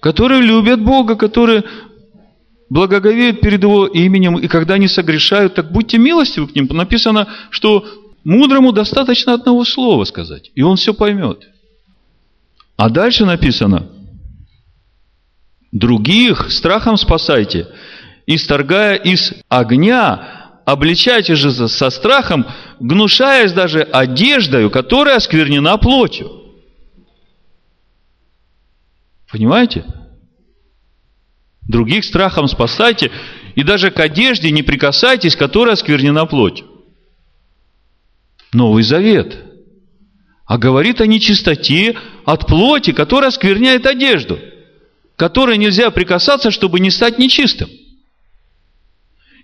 [0.00, 1.64] Которые любят Бога, которые
[2.68, 6.66] благоговеют перед Его именем, и когда они согрешают, так будьте милостивы к ним.
[6.70, 7.84] Написано, что
[8.24, 11.48] мудрому достаточно одного слова сказать, и он все поймет.
[12.76, 13.90] А дальше написано,
[15.72, 17.66] других страхом спасайте,
[18.26, 22.46] исторгая из огня обличайте же со страхом,
[22.78, 26.30] гнушаясь даже одеждою, которая осквернена плотью.
[29.30, 29.84] Понимаете?
[31.62, 33.10] Других страхом спасайте,
[33.54, 36.66] и даже к одежде не прикасайтесь, которая осквернена плотью.
[38.52, 39.38] Новый Завет.
[40.44, 41.96] А говорит о нечистоте
[42.26, 44.38] от плоти, которая оскверняет одежду,
[45.16, 47.68] которой нельзя прикасаться, чтобы не стать нечистым.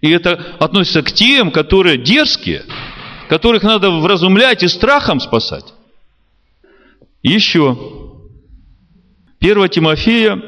[0.00, 2.64] И это относится к тем, которые дерзкие,
[3.28, 5.74] которых надо вразумлять и страхом спасать.
[7.22, 7.76] Еще.
[9.40, 10.40] 1 Тимофея,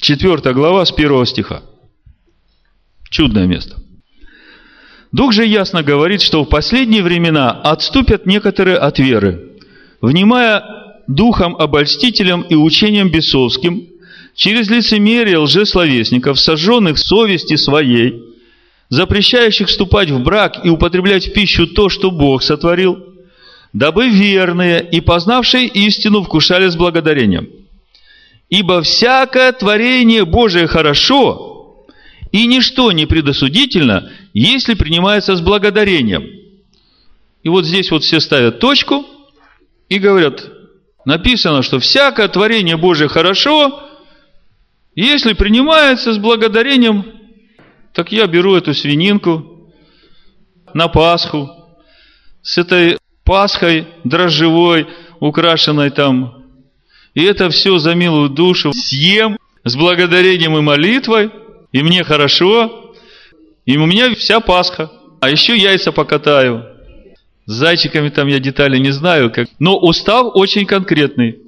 [0.00, 1.62] 4 глава, с 1 стиха.
[3.10, 3.76] Чудное место.
[5.12, 9.58] Дух же ясно говорит, что в последние времена отступят некоторые от веры,
[10.00, 10.64] внимая
[11.06, 13.91] духом обольстителям и учением бесовским,
[14.34, 18.22] через лицемерие лжесловесников, сожженных совести своей,
[18.88, 22.98] запрещающих вступать в брак и употреблять в пищу то, что Бог сотворил,
[23.72, 27.48] дабы верные и познавшие истину вкушали с благодарением.
[28.50, 31.86] Ибо всякое творение Божие хорошо,
[32.32, 36.26] и ничто не предосудительно, если принимается с благодарением.
[37.42, 39.06] И вот здесь вот все ставят точку
[39.88, 40.44] и говорят,
[41.04, 43.88] написано, что всякое творение Божие хорошо,
[44.94, 47.04] если принимается с благодарением,
[47.92, 49.70] так я беру эту свининку
[50.74, 51.50] на Пасху
[52.42, 54.88] с этой Пасхой дрожжевой,
[55.20, 56.44] украшенной там.
[57.14, 61.30] И это все за милую душу съем с благодарением и молитвой,
[61.70, 62.94] и мне хорошо,
[63.64, 64.90] и у меня вся Пасха.
[65.20, 66.66] А еще яйца покатаю.
[67.46, 69.48] С зайчиками там я детали не знаю, как.
[69.58, 71.41] но устав очень конкретный.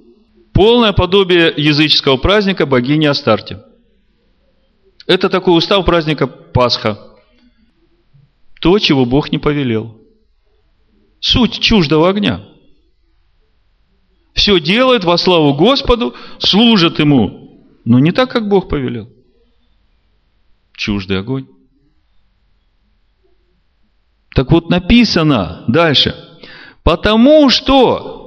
[0.54, 3.64] Полное подобие языческого праздника богини Астарте.
[5.04, 6.96] Это такой устав праздника Пасха.
[8.60, 10.00] То, чего Бог не повелел.
[11.18, 12.46] Суть чуждого огня.
[14.32, 19.08] Все делает во славу Господу, служит Ему, но не так, как Бог повелел.
[20.76, 21.48] Чуждый огонь.
[24.36, 26.14] Так вот написано дальше.
[26.84, 28.23] Потому что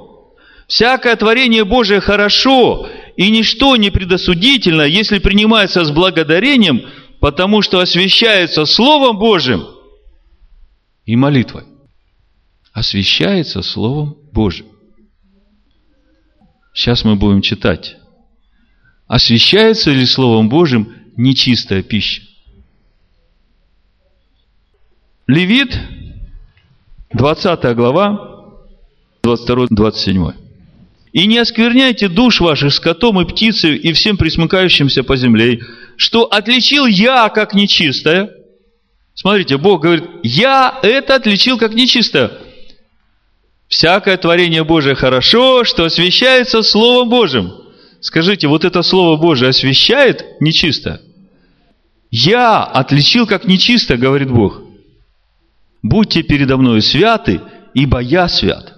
[0.68, 6.82] всякое творение Божие хорошо, и ничто не предосудительно, если принимается с благодарением,
[7.18, 9.66] потому что освящается Словом Божьим
[11.04, 11.64] и молитвой.
[12.72, 14.66] Освящается Словом Божьим.
[16.72, 17.96] Сейчас мы будем читать.
[19.08, 22.22] Освящается ли Словом Божьим нечистая пища?
[25.26, 25.76] Левит,
[27.12, 28.54] 20 глава,
[29.24, 30.47] 22-27.
[31.12, 35.60] «И не оскверняйте душ ваших скотом и птицей и всем присмыкающимся по земле,
[35.96, 38.30] что отличил я как нечистое».
[39.14, 42.30] Смотрите, Бог говорит, я это отличил как нечистое.
[43.66, 47.52] Всякое творение Божие хорошо, что освящается Словом Божьим.
[48.00, 51.02] Скажите, вот это Слово Божие освящает нечисто?
[52.10, 54.62] Я отличил как нечисто, говорит Бог
[55.82, 57.40] будьте передо мною святы,
[57.74, 58.74] ибо я свят.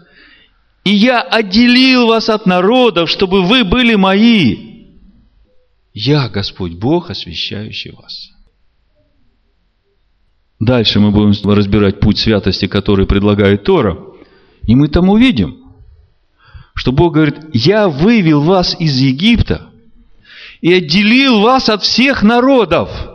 [0.85, 4.87] И я отделил вас от народов, чтобы вы были мои.
[5.93, 8.31] Я, Господь Бог, освящающий вас.
[10.59, 13.99] Дальше мы будем разбирать путь святости, который предлагает Тора.
[14.67, 15.57] И мы там увидим,
[16.75, 19.71] что Бог говорит, я вывел вас из Египта
[20.61, 22.91] и отделил вас от всех народов–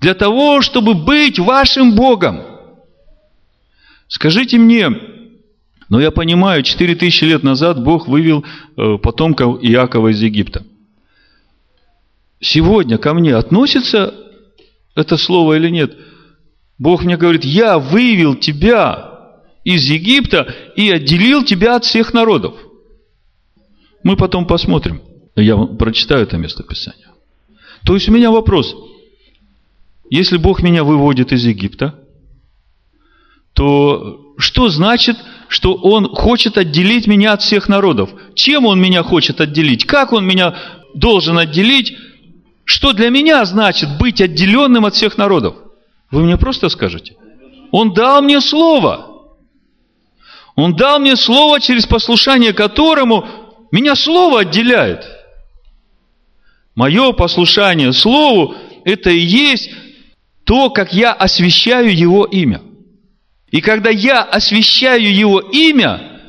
[0.00, 2.42] для того, чтобы быть вашим Богом.
[4.08, 4.88] Скажите мне,
[5.90, 8.42] но я понимаю, 4000 лет назад Бог вывел
[8.76, 10.64] э, потомков Иакова из Египта.
[12.40, 14.14] Сегодня ко мне относится
[14.94, 15.94] это слово или нет?
[16.78, 19.10] Бог мне говорит, я вывел тебя
[19.64, 22.54] из Египта и отделил тебя от всех народов.
[24.02, 25.02] Мы потом посмотрим.
[25.36, 27.08] Я прочитаю это место Писания.
[27.84, 28.74] То есть у меня вопрос–
[30.10, 31.94] если Бог меня выводит из Египта,
[33.52, 35.16] то что значит,
[35.50, 38.10] что Он хочет отделить меня от всех народов?
[38.36, 39.84] Чем Он меня хочет отделить?
[39.84, 40.54] Как Он меня
[40.94, 41.92] должен отделить?
[42.64, 45.56] Что для меня значит быть отделенным от всех народов?
[46.12, 47.16] Вы мне просто скажете.
[47.72, 49.08] Он дал мне слово.
[50.54, 53.26] Он дал мне слово, через послушание которому
[53.72, 55.04] меня слово отделяет.
[56.76, 59.68] Мое послушание слову– это и есть
[60.44, 62.62] то, как я освящаю Его имя.
[63.50, 66.20] И когда я освящаю Его имя,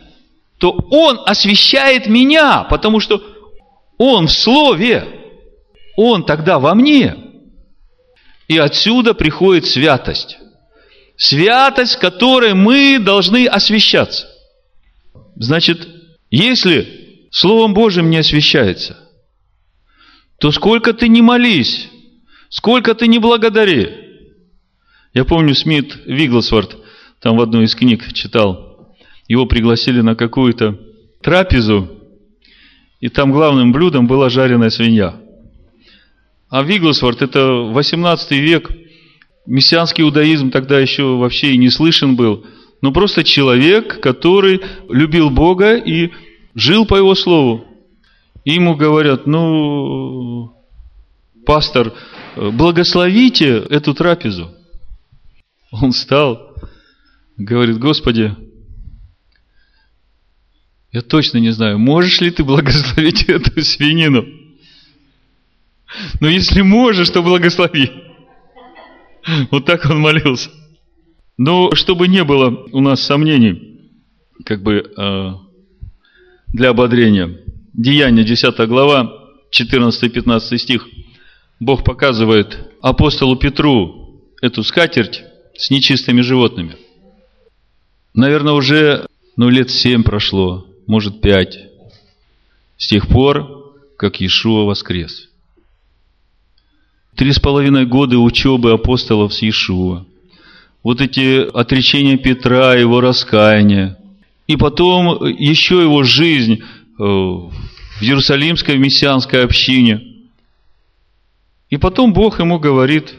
[0.57, 3.23] то Он освящает меня, потому что
[3.97, 5.05] Он в Слове,
[5.97, 7.15] Он тогда во мне.
[8.47, 10.37] И отсюда приходит святость.
[11.15, 14.27] Святость, которой мы должны освящаться.
[15.35, 15.87] Значит,
[16.31, 18.97] если Словом Божьим не освящается,
[20.39, 21.87] то сколько ты не молись,
[22.49, 24.01] сколько ты не благодари,
[25.13, 26.77] я помню, Смит Вигглсворт,
[27.21, 28.95] там в одной из книг читал,
[29.27, 30.79] его пригласили на какую-то
[31.21, 31.89] трапезу,
[32.99, 35.15] и там главным блюдом была жареная свинья.
[36.49, 38.69] А Вигглсворт– это 18 век,
[39.45, 42.45] мессианский иудаизм тогда еще вообще и не слышен был,
[42.81, 44.59] но просто человек, который
[44.89, 46.09] любил Бога и
[46.55, 47.65] жил по Его Слову.
[48.43, 50.51] И ему говорят, ну,
[51.45, 51.93] пастор,
[52.35, 54.51] благословите эту трапезу.
[55.71, 56.51] Он встал,
[57.45, 58.35] говорит, Господи,
[60.91, 64.25] я точно не знаю, можешь ли ты благословить эту свинину?
[66.19, 67.91] Но если можешь, то благослови.
[69.51, 70.49] Вот так он молился.
[71.37, 73.79] Но чтобы не было у нас сомнений,
[74.45, 75.31] как бы э,
[76.53, 77.39] для ободрения.
[77.73, 79.11] Деяние 10 глава,
[79.51, 80.87] 14-15 стих.
[81.59, 85.23] Бог показывает апостолу Петру эту скатерть
[85.55, 86.75] с нечистыми животными.
[88.13, 89.07] Наверное, уже
[89.37, 91.57] ну, лет семь прошло, может, пять,
[92.77, 95.29] с тех пор, как Иешуа воскрес.
[97.15, 100.05] Три с половиной года учебы апостолов с Иешуа.
[100.83, 103.97] Вот эти отречения Петра, его раскаяние.
[104.47, 106.63] И потом еще его жизнь э,
[106.97, 107.51] в
[108.01, 110.01] Иерусалимской мессианской общине.
[111.69, 113.13] И потом Бог ему говорит,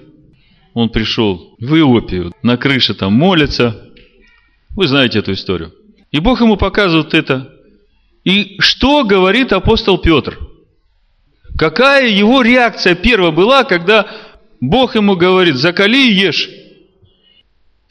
[0.74, 3.91] он пришел в Иопию, на крыше там молится.
[4.75, 5.73] Вы знаете эту историю.
[6.11, 7.53] И Бог ему показывает это.
[8.25, 10.39] И что говорит апостол Петр?
[11.59, 14.09] Какая его реакция первая была, когда
[14.61, 16.49] Бог ему говорит, закали и ешь.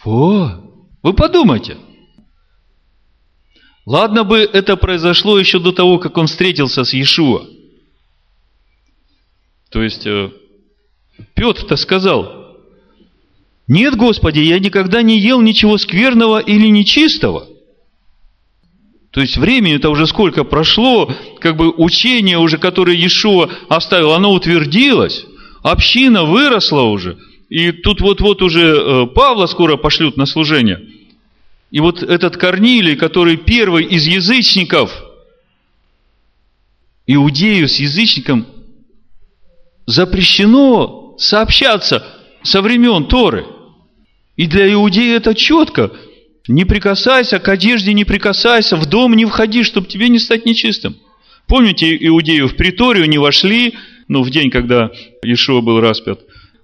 [0.04, 0.52] О,
[1.04, 1.78] вы подумайте.
[3.86, 7.46] Ладно бы это произошло еще до того, как он встретился с Иешуа.
[9.70, 10.32] То есть, э,
[11.34, 12.41] Петр-то сказал,
[13.72, 17.47] нет, Господи, я никогда не ел ничего скверного или нечистого.
[19.11, 21.09] То есть времени это уже сколько прошло,
[21.39, 25.24] как бы учение уже, которое Иешуа оставил, оно утвердилось,
[25.63, 27.17] община выросла уже,
[27.47, 30.82] и тут вот-вот уже э, Павла скоро пошлют на служение.
[31.72, 34.91] И вот этот Корнилий, который первый из язычников,
[37.07, 38.47] иудею с язычником
[39.86, 42.05] запрещено сообщаться
[42.43, 43.45] со времен Торы.
[44.36, 45.92] И для иудея это четко–
[46.48, 50.98] не прикасайся, к одежде не прикасайся, в дом не входи, чтобы тебе не стать нечистым.
[51.48, 53.76] Помните, иудею в приторию не вошли,
[54.08, 54.90] ну, в день, когда
[55.22, 56.20] Ишуа был распят,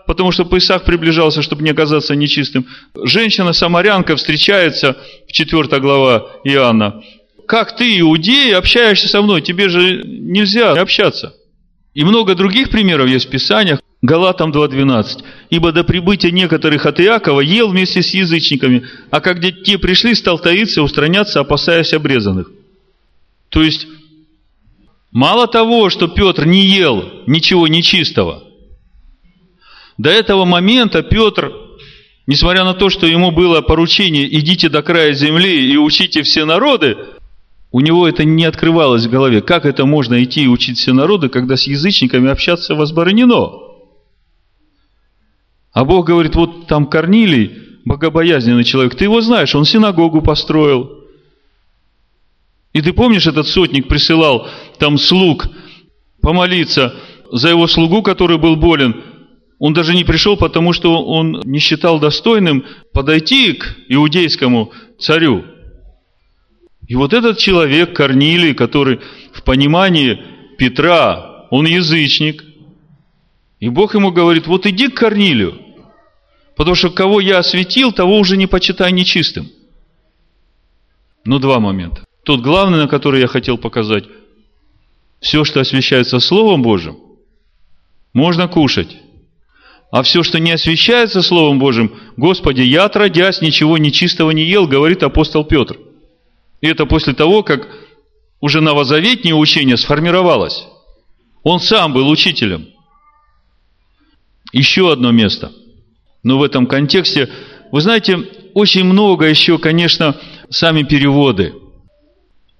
[0.05, 2.65] потому что Песах приближался, чтобы не оказаться нечистым.
[2.95, 4.97] Женщина-самарянка встречается,
[5.27, 7.03] в 4 глава Иоанна.
[7.47, 9.41] Как ты, иудей, общаешься со мной?
[9.41, 11.33] Тебе же нельзя общаться.
[11.97, 13.81] И много других примеров есть в Писаниях.
[14.03, 15.23] Галатам 2.12.
[15.49, 20.37] «Ибо до прибытия некоторых от Иакова ел вместе с язычниками, а как те пришли, стал
[20.37, 22.51] таиться и устраняться, опасаясь обрезанных».
[23.49, 23.87] То есть,
[25.11, 28.43] мало того, что Петр не ел ничего нечистого,
[29.97, 31.51] до этого момента Петр,
[32.27, 36.95] несмотря на то, что ему было поручение «идите до края земли и учите все народы»,
[37.71, 39.41] у него это не открывалось в голове.
[39.41, 43.49] Как это можно идти и учить все народы, когда с язычниками общаться возбранено?
[45.73, 50.89] А Бог говорит, вот там Корнилий, богобоязненный человек, ты его знаешь, он синагогу построил.
[52.73, 54.47] И ты помнишь, этот сотник присылал
[54.79, 55.47] там слуг
[56.21, 56.95] помолиться
[57.31, 59.03] за его слугу, который был болен.
[59.59, 65.43] Он даже не пришел, потому что он не считал достойным подойти к иудейскому царю.
[66.87, 68.99] И вот этот человек, Корнилий, который
[69.33, 70.21] в понимании
[70.57, 72.43] Петра, он язычник,
[73.59, 75.59] и Бог ему говорит, вот иди к Корнилию,
[76.57, 79.47] Потому что кого я осветил, того уже не почитай нечистым.
[81.23, 82.03] Ну, два момента.
[82.25, 84.05] Тот главный, на который я хотел показать.
[85.21, 86.97] Все, что освещается Словом Божьим,
[88.11, 88.97] можно кушать.
[89.91, 95.03] А все, что не освещается Словом Божьим, Господи, я отродясь ничего нечистого не ел, говорит
[95.03, 95.77] апостол Петр.
[96.61, 97.67] И это после того, как
[98.39, 100.65] уже новозаветнее учение сформировалось.
[101.43, 102.67] Он сам был учителем.
[104.51, 105.51] Еще одно место–
[106.27, 107.29] но в этом контексте,
[107.71, 108.17] вы знаете,
[108.53, 110.17] очень много еще, конечно,
[110.49, 111.53] сами переводы.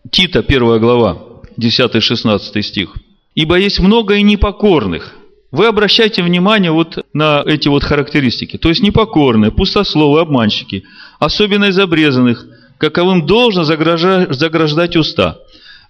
[0.10, 2.96] Тита, первая глава, 10-16 стих.
[3.36, 5.16] «Ибо есть много и непокорных».
[5.52, 8.58] Вы обращайте внимание вот на эти вот характеристики.
[8.58, 10.86] То есть непокорные, пустословы, обманщики,
[11.20, 12.46] особенно из обрезанных,
[12.78, 15.40] каковым должно заграждать уста.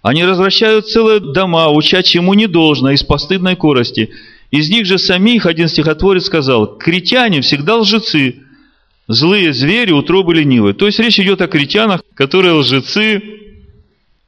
[0.02, 4.10] Они развращают целые дома, уча чему не должно, из постыдной корости,
[4.50, 8.36] из них же самих один стихотворец сказал, критяне всегда лжецы,
[9.08, 10.74] злые звери, утробы ленивые.
[10.74, 13.22] То есть речь идет о критянах, которые лжецы.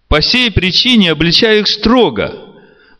[0.08, 2.34] По сей причине обличаю их строго,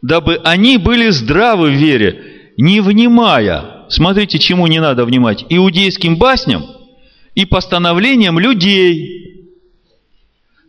[0.00, 6.66] дабы они были здравы в вере, не внимая, смотрите, чему не надо внимать, иудейским басням
[7.34, 9.29] и постановлениям людей.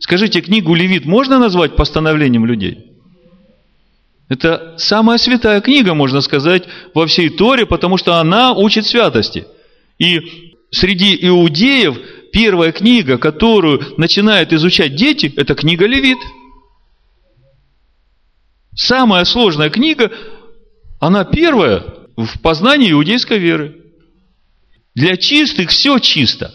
[0.02, 2.90] Скажите, книгу Левит можно назвать постановлением людей?
[4.28, 9.46] Это самая святая книга, можно сказать, во всей Торе, потому что она учит святости.
[10.00, 10.18] И
[10.72, 11.96] среди иудеев
[12.32, 16.18] первая книга, которую начинают изучать дети, это книга Левит.
[18.74, 20.10] Самая сложная книга,
[20.98, 21.84] она первая
[22.16, 23.76] в познании иудейской веры.
[24.96, 26.52] Для чистых все чисто,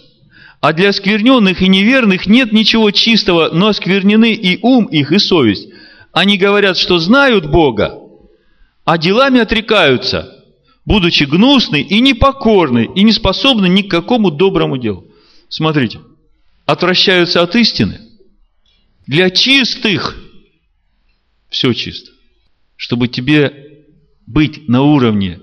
[0.59, 5.69] а для оскверненных и неверных нет ничего чистого, но осквернены и ум их, и совесть.
[6.11, 7.99] Они говорят, что знают Бога,
[8.85, 10.33] а делами отрекаются–
[10.87, 15.11] будучи гнусны и непокорны, и не способны ни к какому доброму делу.
[15.49, 15.99] Смотрите,
[16.65, 17.99] отвращаются от истины.
[19.05, 20.17] Для чистых
[21.49, 22.11] все чисто.
[22.77, 23.83] Чтобы тебе
[24.25, 25.41] быть на уровне,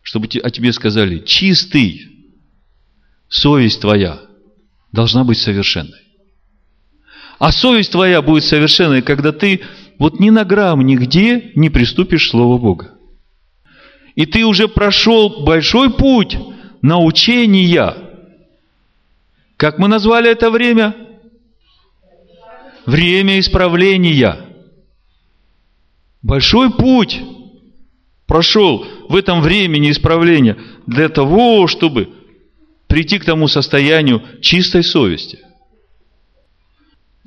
[0.00, 2.15] чтобы о тебе сказали, чистый,
[3.28, 4.20] совесть твоя
[4.92, 6.00] должна быть совершенной.
[7.38, 9.60] А совесть твоя будет совершенной, когда ты
[9.98, 12.92] вот ни на грамм нигде не приступишь Слово Бога.
[14.14, 16.38] И ты уже прошел большой путь
[16.80, 17.94] научения.
[19.56, 20.94] Как мы назвали это время?
[22.86, 24.36] Время исправления.
[26.22, 27.20] Большой путь
[28.26, 30.56] прошел в этом времени исправления
[30.86, 32.10] для того, чтобы
[32.86, 35.38] прийти к тому состоянию чистой совести.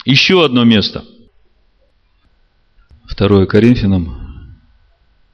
[0.05, 1.03] Еще одно место.
[3.15, 4.55] 2 Коринфянам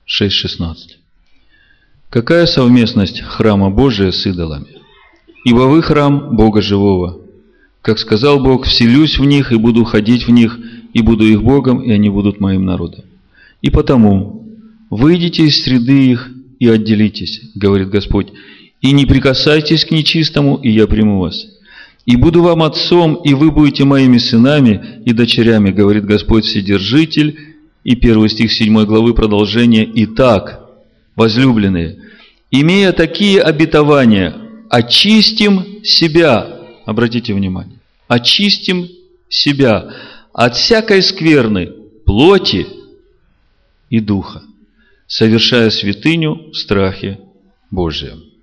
[0.08, 0.76] 6.16.
[2.10, 4.82] Какая совместность храма Божия с идолами?
[5.44, 7.22] Ибо вы храм Бога живого.
[7.82, 10.58] Как сказал Бог, вселюсь в них и буду ходить в них,
[10.94, 13.04] и буду их Богом, и они будут моим народом.
[13.62, 14.48] И потому,
[14.90, 18.32] выйдите из среды их и отделитесь, говорит Господь,
[18.86, 21.48] и не прикасайтесь к нечистому, и я приму вас.
[22.06, 27.56] И буду вам отцом, и вы будете моими сынами и дочерями, говорит Господь Вседержитель.
[27.84, 29.90] И первый стих 7 главы продолжение.
[30.04, 30.70] Итак,
[31.16, 31.98] возлюбленные,
[32.52, 34.36] имея такие обетования,
[34.70, 38.88] очистим себя, обратите внимание, очистим
[39.30, 39.96] себя
[40.32, 41.72] от всякой скверны,
[42.06, 42.68] плоти
[43.90, 44.44] и духа,
[45.08, 47.20] совершая святыню в страхе
[47.72, 48.35] Божьем.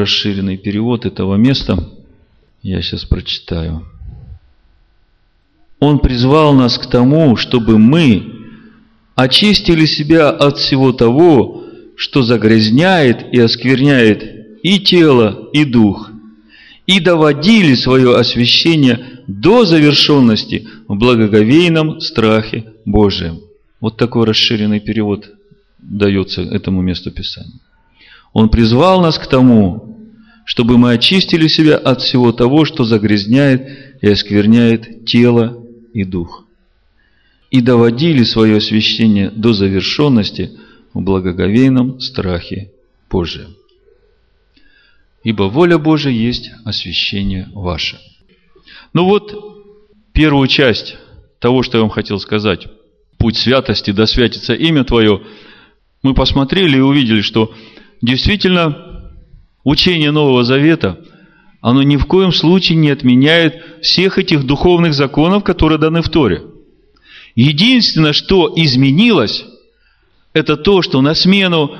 [0.00, 1.76] Расширенный перевод этого места
[2.62, 3.84] я сейчас прочитаю.
[5.78, 8.22] Он призвал нас к тому, чтобы мы
[9.14, 11.64] очистили себя от всего того,
[11.96, 16.10] что загрязняет и оскверняет и тело, и дух,
[16.86, 23.40] и доводили свое освящение до завершенности в благоговейном страхе Божием.
[23.82, 25.28] Вот такой расширенный перевод
[25.78, 27.60] дается этому месту Писания.
[28.32, 29.89] Он призвал нас к тому,
[30.50, 36.44] чтобы мы очистили себя от всего того, что загрязняет и оскверняет тело и дух
[37.52, 40.58] и доводили свое освящение до завершенности
[40.92, 42.72] в благоговейном страхе
[43.08, 43.54] Божьем.
[45.22, 48.00] Ибо воля Божия есть освящение ваше.
[48.92, 49.32] Ну вот,
[50.12, 50.96] первую часть
[51.38, 52.66] того, что я вам хотел сказать,
[53.18, 55.22] путь святости, да святится имя Твое,
[56.02, 57.54] мы посмотрели и увидели, что
[58.02, 58.89] действительно
[59.64, 60.98] учение Нового Завета,
[61.60, 66.42] оно ни в коем случае не отменяет всех этих духовных законов, которые даны в Торе–
[67.34, 69.44] Единственное, что изменилось,
[70.32, 71.74] это то, что на смену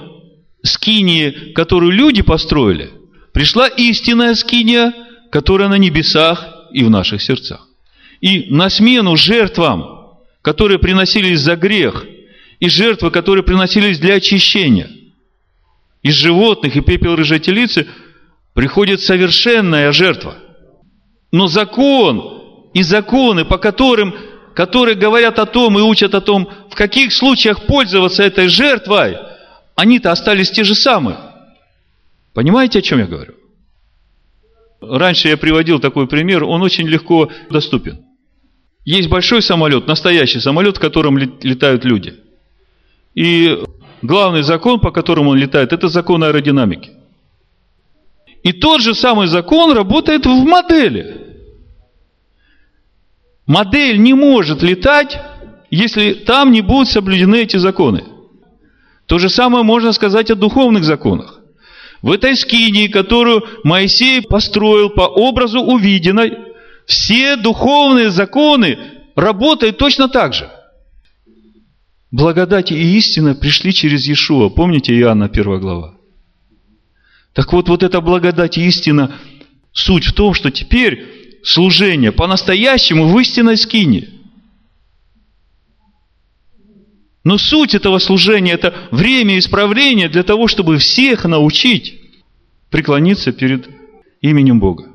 [0.62, 2.90] скинии, которую люди построили,
[3.32, 4.92] пришла истинная скиния,
[5.30, 7.66] которая на небесах и в наших сердцах.
[8.20, 9.84] И на смену жертвам,
[10.42, 12.04] которые приносились за грех,
[12.58, 14.90] и жертвы, которые приносились для очищения,
[16.02, 17.86] из животных и пепел рыжей телицы,
[18.54, 20.36] приходит совершенная жертва.
[21.32, 24.14] Но закон и законы, по которым
[24.54, 29.16] которые говорят о том и учат о том, в каких случаях пользоваться этой жертвой,
[29.74, 31.18] они-то остались те же самые.
[32.34, 33.34] Понимаете, о чем я говорю?
[34.80, 38.04] Раньше я приводил такой пример, он очень легко доступен.
[38.84, 42.14] Есть большой самолет, настоящий самолет, в котором летают люди.
[43.14, 43.58] И
[44.02, 46.90] главный закон, по которому он летает, это закон аэродинамики.
[48.42, 51.26] И тот же самый закон работает в модели.
[53.46, 55.18] Модель не может летать,
[55.70, 58.04] если там не будут соблюдены эти законы.
[59.06, 61.40] То же самое можно сказать о духовных законах.
[62.00, 66.38] В этой скинии, которую Моисей построил по образу увиденной,
[66.86, 68.78] все духовные законы
[69.16, 70.50] работают точно так же.
[72.10, 74.48] Благодать и истина пришли через Иешуа.
[74.48, 75.96] Помните Иоанна 1 глава?
[77.32, 79.16] Так вот, вот эта благодать и истина,
[79.72, 84.08] суть в том, что теперь служение по-настоящему в истинной скине.
[87.22, 92.00] Но суть этого служения– это время исправления для того, чтобы всех научить
[92.70, 93.68] преклониться перед
[94.20, 94.90] именем Бога.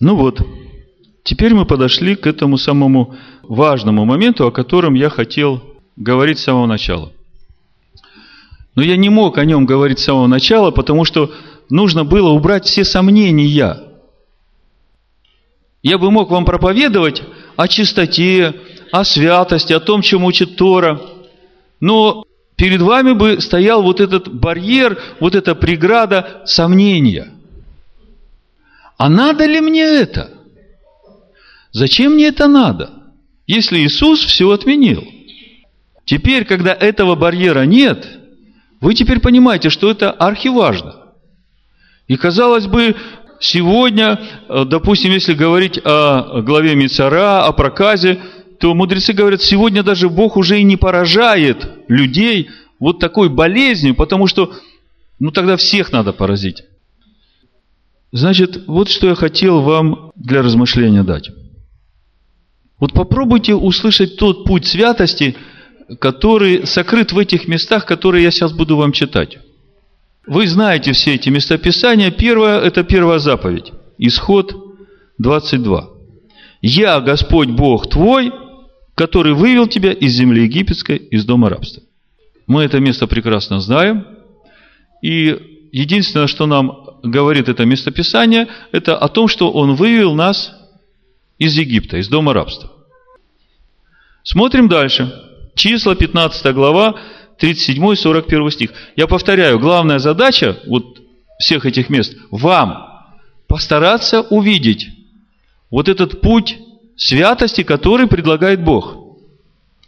[0.00, 0.40] Ну вот,
[1.22, 5.62] теперь мы подошли к этому самому важному моменту, о котором я хотел
[5.96, 7.12] говорить с самого начала.
[8.74, 11.32] Но я не мог о нем говорить с самого начала, потому что
[11.68, 13.78] нужно было убрать все сомнения.
[15.82, 17.22] Я бы мог вам проповедовать
[17.56, 18.54] о чистоте,
[18.92, 21.00] о святости, о том, чем учит Тора.
[21.80, 22.24] Но
[22.56, 27.32] перед вами бы стоял вот этот барьер, вот эта преграда сомнения.
[28.98, 30.30] А надо ли мне это?
[31.72, 32.90] Зачем мне это надо,
[33.46, 35.04] если Иисус все отменил?
[36.04, 38.06] Теперь, когда этого барьера нет,
[38.80, 40.96] вы теперь понимаете, что это архиважно.
[42.08, 42.96] И казалось бы,
[43.38, 48.20] сегодня, э, допустим, если говорить о главе Мицара, о проказе,
[48.58, 54.26] то мудрецы говорят, сегодня даже Бог уже и не поражает людей вот такой болезнью, потому
[54.26, 54.52] что,
[55.18, 56.64] ну тогда всех надо поразить.
[58.12, 61.30] Значит, вот что я хотел вам для размышления дать.
[62.80, 65.36] Вот попробуйте услышать тот путь святости,
[66.00, 69.38] который сокрыт в этих местах, которые я сейчас буду вам читать.
[70.26, 72.10] Вы знаете все эти местописания.
[72.10, 73.72] Первое– это первая заповедь.
[73.98, 74.54] Исход
[75.18, 75.90] 22.
[76.62, 78.32] «Я, Господь Бог твой,
[78.94, 81.82] который вывел тебя из земли египетской, из дома рабства».
[82.46, 84.06] Мы это место прекрасно знаем.
[85.02, 90.52] И единственное, что нам говорит это местописание, это о том, что Он вывел нас
[91.40, 92.70] из Египта, из дома рабства.
[94.22, 95.12] Смотрим дальше.
[95.56, 97.00] Числа, 15 глава,
[97.38, 98.70] 37 41 стих.
[98.94, 101.00] Я повторяю, главная задача вот
[101.40, 102.86] всех этих мест– вам
[103.48, 104.88] постараться увидеть
[105.70, 106.58] вот этот путь
[106.96, 108.96] святости, который предлагает Бог.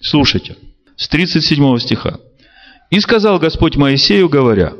[0.01, 0.57] Слушайте,
[0.97, 2.19] с 37 стиха.
[2.91, 4.73] «И сказал Господь Моисею, говоря,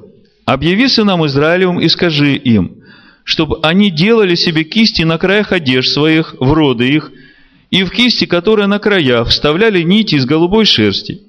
[0.47, 2.82] объяви сынам Израилевым и скажи им,
[3.25, 7.13] чтобы они делали себе кисти на краях одежд своих, в роды их,
[7.71, 11.23] и в кисти, которые на краях, вставляли нити из голубой шерсти.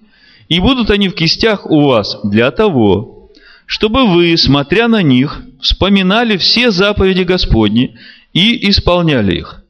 [0.50, 3.30] И будут они в кистях у вас для того,
[3.66, 7.96] чтобы вы, смотря на них, вспоминали все заповеди Господни
[8.34, 9.64] и исполняли их.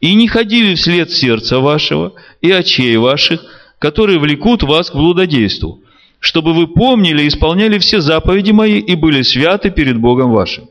[0.00, 3.44] И не ходили вслед сердца вашего и очей ваших,
[3.78, 5.80] которые влекут вас к блудодейству,
[6.18, 10.68] чтобы вы помнили и исполняли все заповеди мои и были святы перед Богом вашим.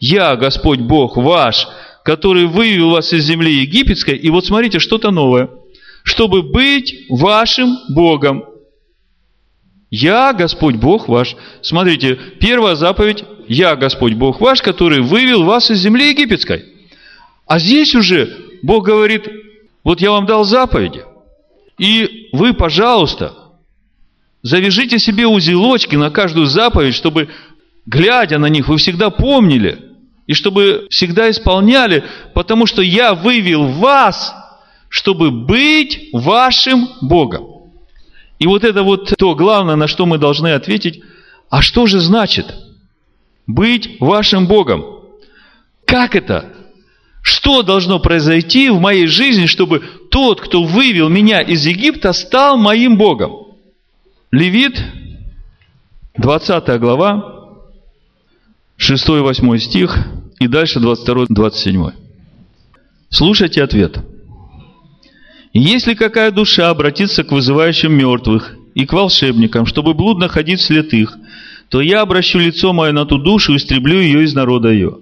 [0.00, 1.66] Я, Господь Бог ваш,
[2.04, 5.50] который вывел вас из земли египетской, и вот смотрите, что-то новое,
[6.04, 8.44] чтобы быть вашим Богом.
[9.90, 11.36] Я Господь Бог ваш.
[11.62, 16.64] Смотрите, первая заповедь, я Господь Бог ваш, который вывел вас из земли египетской.
[17.46, 19.28] А здесь уже Бог говорит,
[19.84, 21.02] вот я вам дал заповеди,
[21.78, 23.34] и вы, пожалуйста,
[24.42, 27.28] завяжите себе узелочки на каждую заповедь, чтобы,
[27.86, 29.87] глядя на них, вы всегда помнили,
[30.28, 32.04] и чтобы всегда исполняли,
[32.34, 34.34] потому что я вывел вас,
[34.90, 37.72] чтобы быть вашим Богом.
[38.38, 41.02] И вот это вот то главное, на что мы должны ответить,
[41.48, 42.54] а что же значит
[43.46, 44.84] быть вашим Богом?
[45.86, 46.52] Как это?
[47.22, 52.98] Что должно произойти в моей жизни, чтобы тот, кто вывел меня из Египта, стал моим
[52.98, 53.32] Богом?
[54.30, 54.78] Левит,
[56.18, 57.64] 20 глава,
[58.78, 61.92] 6-8 стих и дальше 22-27.
[63.10, 63.98] Слушайте ответ.
[65.52, 71.16] Если какая душа обратится к вызывающим мертвых и к волшебникам, чтобы блудно ходить вслед их,
[71.68, 74.98] то я обращу лицо мое на ту душу и истреблю ее из народа ее.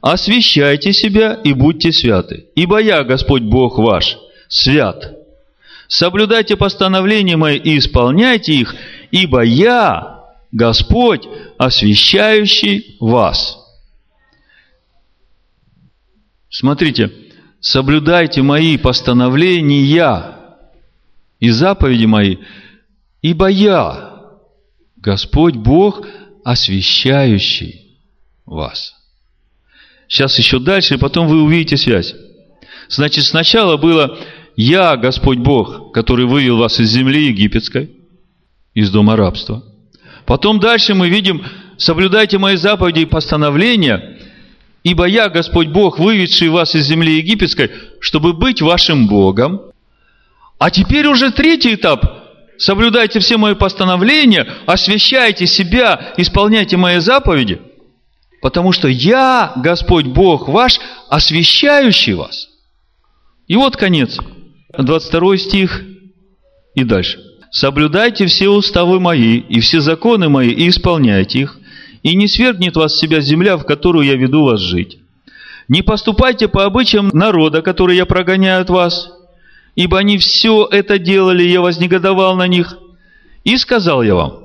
[0.00, 4.16] Освящайте себя и будьте святы, ибо я, Господь Бог ваш,
[4.48, 5.16] свят.
[5.88, 8.74] Соблюдайте постановления мои и исполняйте их,
[9.10, 10.20] ибо я,
[10.52, 11.26] Господь,
[11.58, 13.59] освящающий вас.
[16.50, 17.12] Смотрите,
[17.60, 20.36] соблюдайте мои постановления
[21.38, 22.36] и заповеди мои,
[23.22, 24.20] ибо я,
[24.96, 26.06] Господь Бог,
[26.44, 27.96] освящающий
[28.44, 28.94] вас.
[30.08, 32.14] Сейчас еще дальше, и потом вы увидите связь.
[32.88, 34.18] Значит, сначала было
[34.56, 37.92] «Я, Господь Бог, который вывел вас из земли египетской,
[38.74, 39.64] из дома рабства».
[40.26, 41.44] Потом дальше мы видим
[41.78, 44.18] «Соблюдайте мои заповеди и постановления,
[44.82, 47.70] Ибо я, Господь Бог, выведший вас из земли египетской,
[48.00, 49.60] чтобы быть вашим Богом.
[50.58, 52.04] А теперь уже третий этап.
[52.58, 57.60] Соблюдайте все мои постановления, освящайте себя, исполняйте мои заповеди,
[58.42, 60.78] потому что я, Господь Бог ваш,
[61.08, 62.48] освящающий вас.
[63.48, 64.18] И вот конец.
[64.76, 65.82] 22 стих
[66.74, 67.18] и дальше.
[67.50, 71.59] «Соблюдайте все уставы мои и все законы мои и исполняйте их,
[72.02, 74.98] и не свергнет вас с себя земля, в которую я веду вас жить.
[75.68, 79.12] Не поступайте по обычаям народа, который я прогоняю от вас,
[79.76, 82.76] ибо они все это делали, я вознегодовал на них.
[83.44, 84.40] И сказал я вам,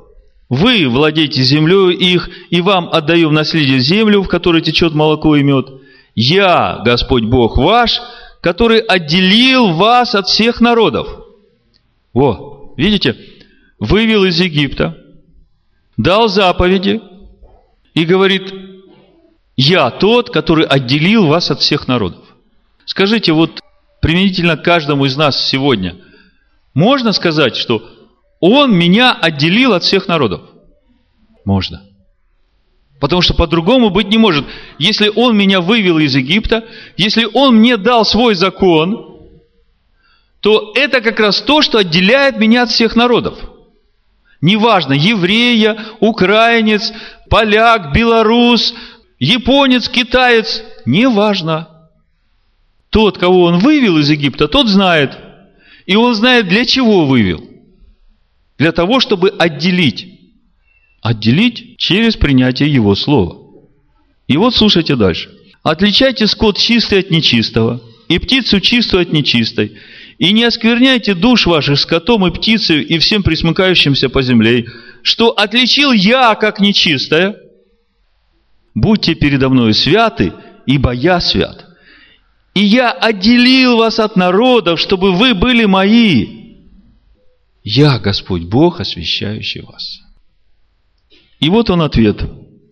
[0.50, 5.44] вы владеете землей их, и вам отдаю в наследие землю, в которой течет молоко и
[5.44, 5.68] мед.
[6.14, 8.00] Я, Господь Бог ваш,
[8.42, 11.08] который отделил вас от всех народов.
[12.14, 13.18] Во, видите,
[13.80, 14.96] вывел из Египта,
[15.98, 17.02] дал заповеди
[17.96, 18.54] и говорит,
[19.56, 22.24] я тот, который отделил вас от всех народов.
[22.86, 23.62] Скажите, вот
[24.02, 25.96] применительно каждому из нас сегодня,
[26.76, 27.82] можно сказать, что
[28.40, 30.42] Он меня отделил от всех народов?
[31.46, 31.84] Можно.
[33.00, 34.46] Потому что по-другому быть не может.
[34.78, 36.66] Если Он меня вывел из Египта,
[36.98, 39.16] если Он мне дал свой закон,
[40.42, 43.40] то это как раз то, что отделяет меня от всех народов.
[44.42, 46.94] Неважно, еврея, украинец,
[47.30, 48.74] поляк, белорус,
[49.20, 51.70] японец, китаец, неважно.
[52.90, 55.18] Тот, кого он вывел из Египта, тот знает.
[55.86, 57.44] И он знает, для чего вывел.
[58.58, 60.08] Для того, чтобы отделить.
[61.02, 63.46] Отделить через принятие его слова.
[64.28, 65.30] И вот слушайте дальше.
[65.62, 69.74] Отличайте скот чистый от нечистого, и птицу чистую от нечистой,
[70.18, 74.68] и не оскверняйте душ ваших скотом и птицей и всем присмыкающимся по земле,
[75.06, 77.38] что отличил я, как нечистое.
[78.74, 80.34] Будьте передо мною святы,
[80.66, 81.64] ибо я свят.
[82.56, 86.56] И я отделил вас от народов, чтобы вы были мои.
[87.64, 90.00] Я Господь Бог, освящающий вас.
[91.40, 92.24] И вот он ответ.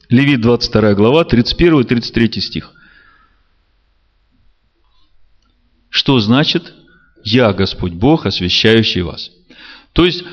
[0.09, 2.73] Левит 22 глава, 31-33 стих.
[5.89, 6.73] Что значит
[7.23, 9.29] «Я Господь Бог, освящающий вас»?
[9.93, 10.23] То есть,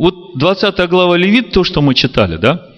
[0.00, 2.70] вот 20 глава Левит, то, что мы читали, да?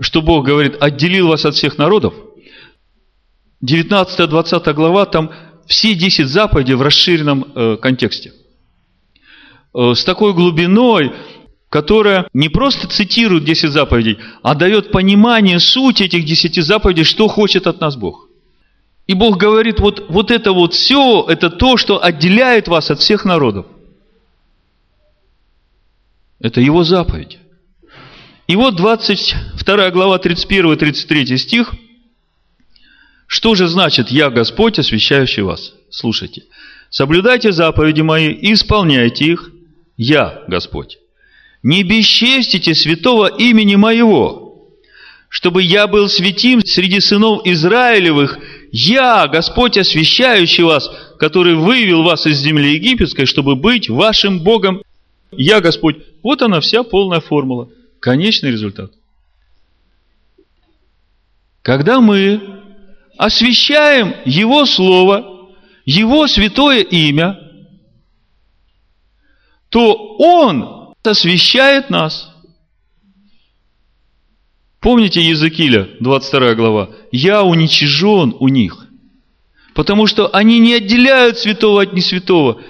[0.00, 2.12] Что Бог говорит, отделил вас от всех народов.
[3.64, 5.30] 19-20 глава, там
[5.66, 8.32] все 10 заповедей в расширенном э, контексте.
[9.72, 11.12] Э, с такой глубиной,
[11.68, 17.68] которая не просто цитирует 10 заповедей, а дает понимание сути этих 10 заповедей, что хочет
[17.68, 18.26] от нас Бог.
[19.06, 23.24] И Бог говорит, вот, вот это вот все, это то, что отделяет вас от всех
[23.24, 23.66] народов.
[26.40, 27.38] Это Его заповедь.
[28.46, 31.74] И вот 22 глава 31-33 стих.
[33.26, 35.74] Что же значит «Я Господь, освящающий вас»?
[35.90, 36.44] Слушайте.
[36.90, 39.50] «Соблюдайте заповеди мои и исполняйте их.
[39.96, 40.98] Я Господь»
[41.62, 44.68] не бесчестите святого имени моего,
[45.28, 48.38] чтобы я был святим среди сынов Израилевых,
[48.70, 54.82] я, Господь, освящающий вас, который вывел вас из земли египетской, чтобы быть вашим Богом.
[55.30, 55.96] Я, Господь.
[56.22, 57.70] Вот она вся полная формула.
[58.00, 58.92] Конечный результат.
[61.62, 62.40] Когда мы
[63.16, 65.50] освящаем Его Слово,
[65.84, 67.38] Его святое имя,
[69.68, 72.32] то Он освящает нас.
[74.80, 76.90] Помните Языкиля, 22 глава?
[77.10, 78.86] «Я уничижен у них».
[79.74, 82.60] Потому что они не отделяют святого от несвятого.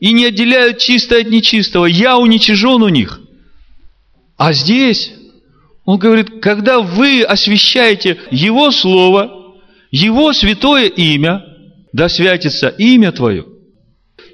[0.00, 1.86] И не отделяют чистое от нечистого.
[1.86, 3.20] Я уничижен у них.
[4.36, 5.12] А здесь
[5.84, 9.56] он говорит, когда вы освящаете Его Слово,
[9.90, 11.44] Его святое имя,
[11.92, 13.44] да святится имя Твое,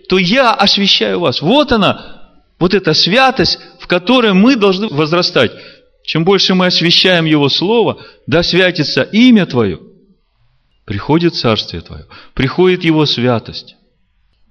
[0.09, 1.41] то я освящаю вас.
[1.41, 5.53] Вот она, вот эта святость, в которой мы должны возрастать.
[6.05, 9.81] Чем больше мы освящаем Его Слово, да святится имя Твое,
[10.85, 13.76] приходит Царствие Твое, приходит Его святость.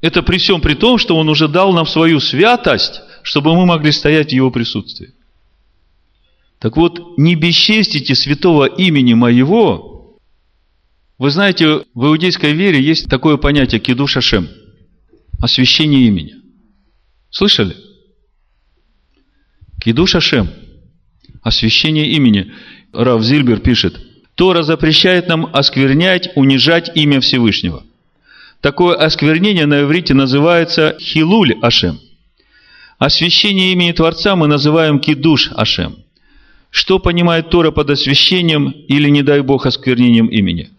[0.05, 3.91] Это при всем при том, что Он уже дал нам свою святость, чтобы мы могли
[3.91, 5.15] стоять в Его присутствии.
[6.59, 10.19] Так вот, не бесчестите святого имени моего.
[11.17, 14.47] Вы знаете, в иудейской вере есть такое понятие кидуш Ашем,
[15.41, 16.35] освящение имени.
[17.31, 17.75] Слышали?
[19.81, 20.51] Кидуш Ашем,
[21.41, 22.51] освящение имени.
[22.93, 23.99] Рав Зильбер пишет,
[24.35, 27.83] Тора запрещает нам осквернять, унижать имя Всевышнего.
[28.65, 31.99] Такое осквернение на иврите называется хилуль Ашем.
[32.97, 35.97] Освящение имени Творца мы называем кидуш Ашем.
[36.71, 40.71] Что понимает Тора под освящением или, не дай Бог, осквернением имени?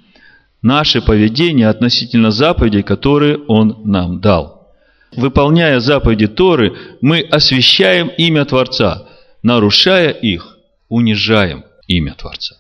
[0.63, 4.69] Наше поведение относительно заповедей, которые Он нам дал
[5.13, 9.07] выполняя заповеди Торы, мы освящаем имя Творца.
[9.45, 10.59] Нарушая их,
[10.89, 12.57] унижаем имя Творца.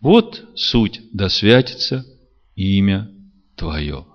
[0.00, 2.06] Вот суть, да святится
[2.54, 3.10] имя
[3.56, 4.06] Твое.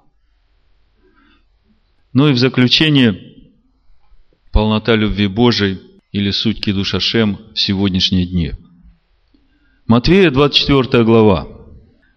[2.13, 3.17] Ну и в заключение,
[4.51, 5.79] полнота любви Божией
[6.11, 8.51] или суть Кидуш Ашем в сегодняшние дни.
[9.87, 11.47] Матвея 24 глава,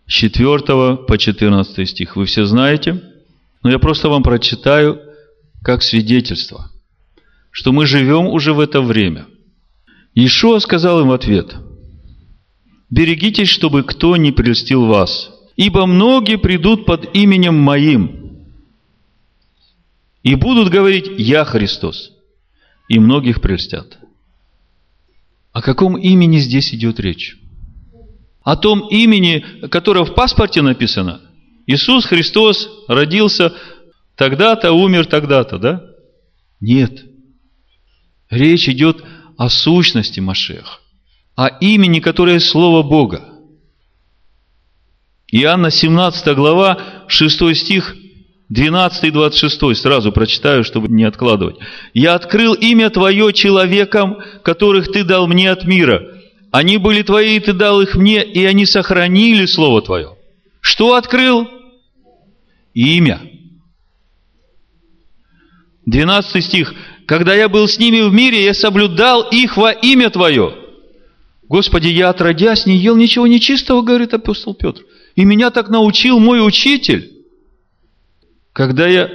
[0.06, 2.16] с 4 по 14 стих.
[2.16, 3.02] Вы все знаете,
[3.62, 5.00] но я просто вам прочитаю
[5.62, 6.72] как свидетельство,
[7.52, 9.26] что мы живем уже в это время.
[10.16, 11.54] Ишуа сказал им в ответ,
[12.90, 18.23] «Берегитесь, чтобы кто не прельстил вас, ибо многие придут под именем Моим
[20.24, 22.10] и будут говорить «Я Христос»,
[22.88, 23.98] и многих прельстят».
[25.52, 27.36] О каком имени здесь идет речь?
[28.42, 31.20] О том имени, которое в паспорте написано.
[31.66, 33.54] Иисус Христос родился
[34.16, 35.82] тогда-то, умер тогда-то, да?
[36.60, 37.04] Нет.
[38.28, 39.04] Речь идет
[39.36, 40.80] о сущности Машех,
[41.36, 43.28] о имени, которое Слово Бога.
[45.30, 47.94] Иоанна 17 глава, 6 стих,
[48.50, 51.56] 12 и 26, сразу прочитаю, чтобы не откладывать.
[51.94, 56.02] «Я открыл имя Твое человекам, которых Ты дал мне от мира.
[56.50, 60.16] Они были Твои, и Ты дал их мне, и они сохранили Слово Твое».
[60.60, 61.48] Что открыл?
[62.74, 63.20] Имя.
[65.86, 66.74] 12 стих.
[67.06, 70.54] «Когда я был с ними в мире, я соблюдал их во имя Твое».
[71.48, 74.82] Господи, я отродясь не ел ничего нечистого, говорит апостол Петр.
[75.14, 77.13] И меня так научил мой учитель.
[78.54, 79.10] Когда я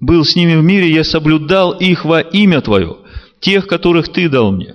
[0.00, 2.96] был с ними в мире, я соблюдал их во имя Твое,
[3.38, 4.74] тех, которых Ты дал мне.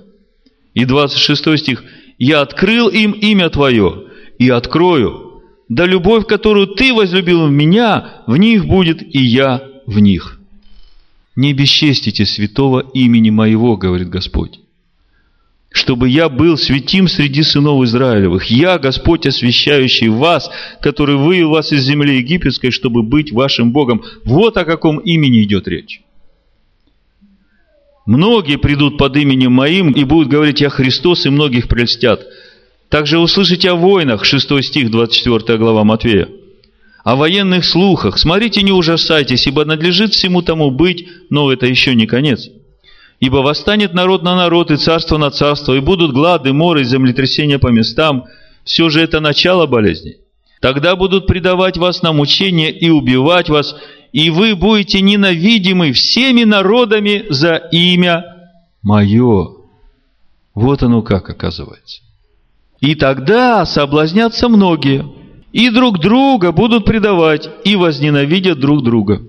[0.76, 1.84] И 26 стих.
[2.20, 4.06] Я открыл им имя Твое
[4.38, 5.41] и открою.
[5.68, 10.39] Да любовь, которую Ты возлюбил в меня, в них будет и я в них.
[11.36, 14.60] Не бесчестите святого имени моего, говорит Господь
[15.76, 18.46] чтобы я был святим среди сынов Израилевых.
[18.46, 20.50] Я, Господь, освящающий вас,
[20.82, 24.02] который вывел вас из земли египетской, чтобы быть вашим Богом.
[24.24, 26.00] Вот о каком имени идет речь.
[28.06, 32.26] Многие придут под именем моим и будут говорить «Я Христос», и многих прельстят.
[32.88, 36.30] Также услышите о войнах, 6 стих, 24 глава Матвея.
[37.04, 38.18] О военных слухах.
[38.18, 42.48] Смотрите, не ужасайтесь, ибо надлежит всему тому быть, но это еще не конец.
[43.20, 47.59] Ибо восстанет народ на народ и царство на царство, и будут глады, моры и землетрясения
[47.59, 48.26] по местам.
[48.63, 50.18] Все же это начало болезней.
[50.59, 53.76] Тогда будут предавать вас на мучение и убивать вас,
[54.11, 58.36] и вы будете ненавидимы всеми народами за имя
[58.82, 59.49] Мое.
[60.53, 62.01] Вот оно как оказывается.
[62.80, 65.05] И тогда соблазнятся многие,
[65.51, 69.22] и друг друга будут предавать, и возненавидят друг друга.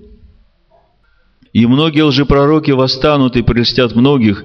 [1.57, 4.45] И многие лжепророки восстанут и прельстят многих,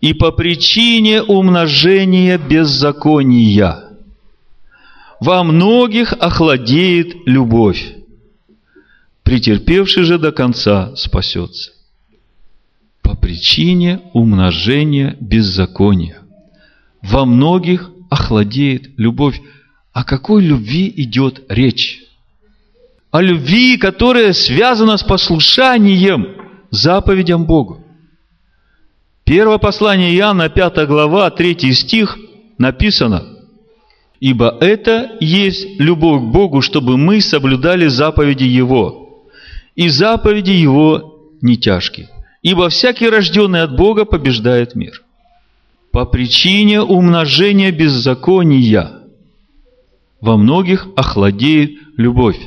[0.00, 3.84] и по причине умножения беззакония
[5.20, 7.94] во многих охладеет любовь.
[9.22, 11.70] Претерпевший же до конца спасется.
[13.02, 16.22] По причине умножения беззакония
[17.02, 19.40] во многих охладеет любовь.
[19.92, 22.00] О какой любви идет речь?
[23.12, 26.26] О любви, которая связана с послушанием–
[26.70, 27.84] заповедям Богу.
[29.24, 32.18] Первое послание Иоанна, 5 глава, 3 стих,
[32.56, 33.24] написано,
[34.20, 39.26] «Ибо это есть любовь к Богу, чтобы мы соблюдали заповеди Его,
[39.76, 42.08] и заповеди Его не тяжкие,
[42.42, 45.02] ибо всякий рожденный от Бога побеждает мир».
[45.90, 48.92] По причине умножения беззакония
[50.20, 52.38] во многих охладеет любовь.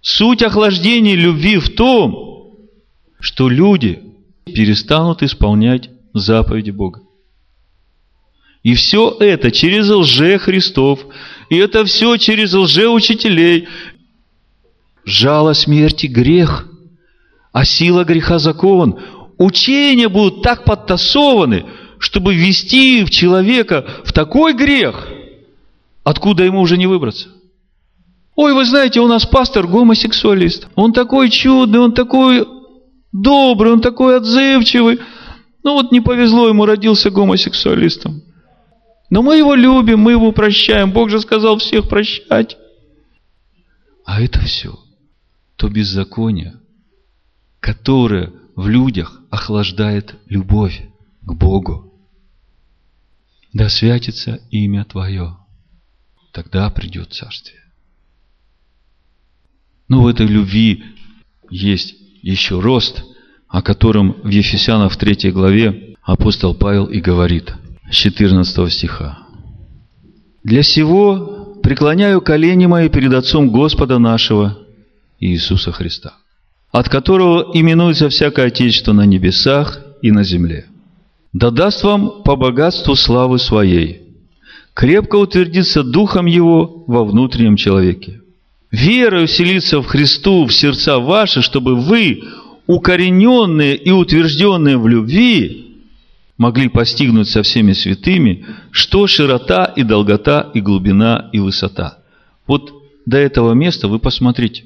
[0.00, 2.23] Суть охлаждения любви в том,
[3.24, 4.02] что люди
[4.44, 7.00] перестанут исполнять заповеди Бога.
[8.62, 11.00] И все это через лже-христов,
[11.48, 13.66] и это все через лже-учителей.
[15.06, 16.68] Жало смерти– грех,
[17.50, 18.98] а сила греха– закон.
[19.38, 21.64] Учения будут так подтасованы,
[21.98, 25.08] чтобы ввести в человека в такой грех,
[26.02, 27.28] откуда ему уже не выбраться.
[28.36, 30.68] Ой, вы знаете, у нас пастор гомосексуалист.
[30.74, 32.46] Он такой чудный, он такой
[33.14, 35.00] добрый, он такой отзывчивый.
[35.62, 38.22] Ну вот не повезло ему, родился гомосексуалистом.
[39.08, 40.92] Но мы его любим, мы его прощаем.
[40.92, 42.58] Бог же сказал всех прощать.
[44.04, 44.78] А это все
[45.56, 46.60] то беззаконие,
[47.60, 50.82] которое в людях охлаждает любовь
[51.22, 51.94] к Богу.
[53.52, 55.38] Да святится имя Твое,
[56.32, 57.62] тогда придет Царствие.
[59.86, 60.84] Но в этой любви
[61.50, 63.04] есть еще рост,
[63.48, 67.54] о котором в Ефесянах в 3 главе апостол Павел и говорит,
[67.90, 69.18] с 14 стиха.
[70.42, 74.58] «Для сего преклоняю колени мои перед Отцом Господа нашего
[75.20, 76.14] Иисуса Христа,
[76.72, 80.66] от которого именуется всякое Отечество на небесах и на земле.
[81.32, 84.02] Да даст вам по богатству славы Своей,
[84.72, 88.20] крепко утвердиться духом его во внутреннем человеке.
[88.74, 92.24] Вера уселится в Христу в сердца ваши, чтобы вы,
[92.66, 95.76] укорененные и утвержденные в любви,
[96.38, 101.98] могли постигнуть со всеми святыми, что широта и долгота и глубина и высота.
[102.48, 102.72] Вот
[103.06, 104.64] до этого места вы посмотрите.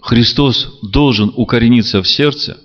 [0.00, 2.58] Христос должен укорениться в сердце,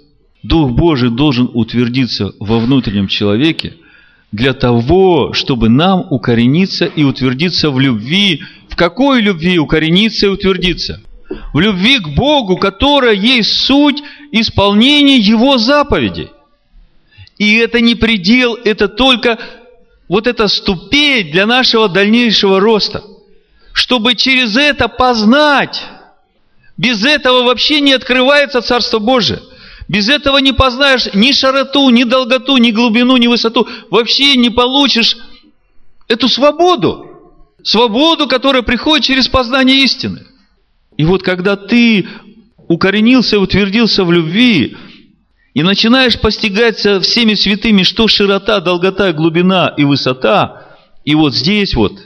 [0.43, 3.77] Дух Божий должен утвердиться во внутреннем человеке
[4.31, 8.43] для того, чтобы нам укорениться и утвердиться в любви.
[8.79, 11.01] Какой любви укорениться и утвердиться?
[11.53, 14.01] В любви к Богу, которая есть суть
[14.31, 16.29] исполнения Его заповедей.
[17.37, 19.37] И это не предел, это только
[20.07, 23.03] вот эта ступень для нашего дальнейшего роста.
[23.73, 25.83] Чтобы через это познать
[26.77, 29.41] без этого вообще не открывается Царство Божие.
[29.89, 33.67] Без этого не познаешь ни широту, ни долготу, ни глубину, ни высоту.
[33.89, 35.17] Вообще не получишь
[36.07, 37.08] эту свободу.
[37.63, 40.21] Свободу, которая приходит через познание истины.
[40.97, 42.07] И вот когда ты
[42.67, 44.77] укоренился, утвердился в любви,
[45.53, 50.67] и начинаешь постигать со всеми святыми, что широта, долгота, глубина и высота,
[51.03, 51.99] и вот здесь вот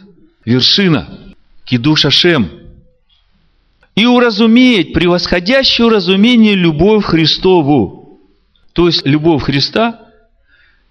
[0.45, 1.19] вершина,
[1.65, 2.49] кидуш Ашем–
[3.95, 8.19] и уразуметь превосходящее разумение любовь Христову.
[8.73, 9.99] То есть любовь Христа,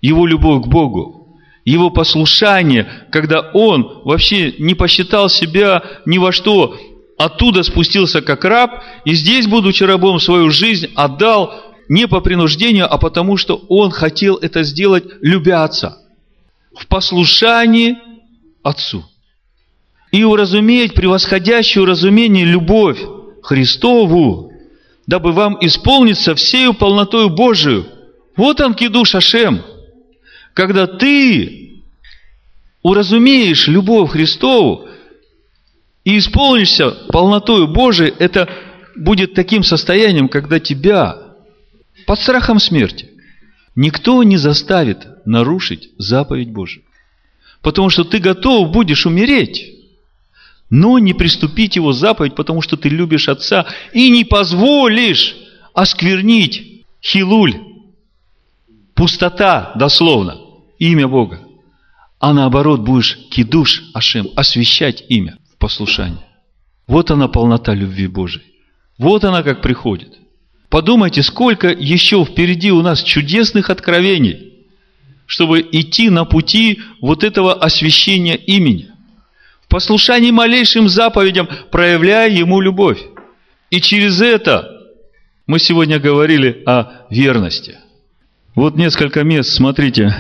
[0.01, 1.22] его любовь к Богу,
[1.65, 6.77] его послушание, когда он вообще не посчитал себя ни во что,
[7.19, 11.55] оттуда спустился как раб, и здесь, будучи рабом, свою жизнь отдал
[11.89, 15.69] не по принуждению, а потому что он хотел это сделать, любя.
[16.75, 17.99] В послушании
[18.63, 19.05] Отцу
[20.13, 23.01] и уразуметь превосходящую разумение любовь
[23.43, 24.53] Христову,
[25.07, 27.87] дабы вам исполниться всею полнотою Божию.
[28.37, 29.63] Вот он кидуш Ашем.
[30.55, 31.83] Когда ты
[32.83, 34.89] уразумеешь любовь Христову
[36.05, 38.49] и исполнишься полнотою Божией, это
[38.97, 41.19] будет таким состоянием, когда тебя
[42.07, 43.11] под страхом смерти
[43.75, 46.85] никто не заставит нарушить заповедь Божию.
[47.63, 49.73] Потому что ты готов будешь умереть
[50.73, 55.37] но не приступить его заповедь, потому что ты любишь Отца, и не позволишь
[55.75, 57.57] осквернить хилуль,
[58.95, 60.41] пустота, дословно,
[60.91, 61.41] имя Бога.
[62.19, 66.25] А наоборот, будешь кидуш Ашем, освящать имя в послушании.
[66.87, 68.45] Вот она полнота любви Божией.
[68.99, 70.13] Вот она как приходит.
[70.69, 74.67] Подумайте, сколько еще впереди у нас чудесных откровений,
[75.27, 78.93] чтобы идти на пути вот этого освящения имени
[79.73, 82.99] послушании малейшим заповедям, проявляя Ему любовь.
[83.71, 84.69] И через это
[85.47, 87.79] мы сегодня говорили о верности.
[88.55, 90.15] Вот несколько мест, смотрите.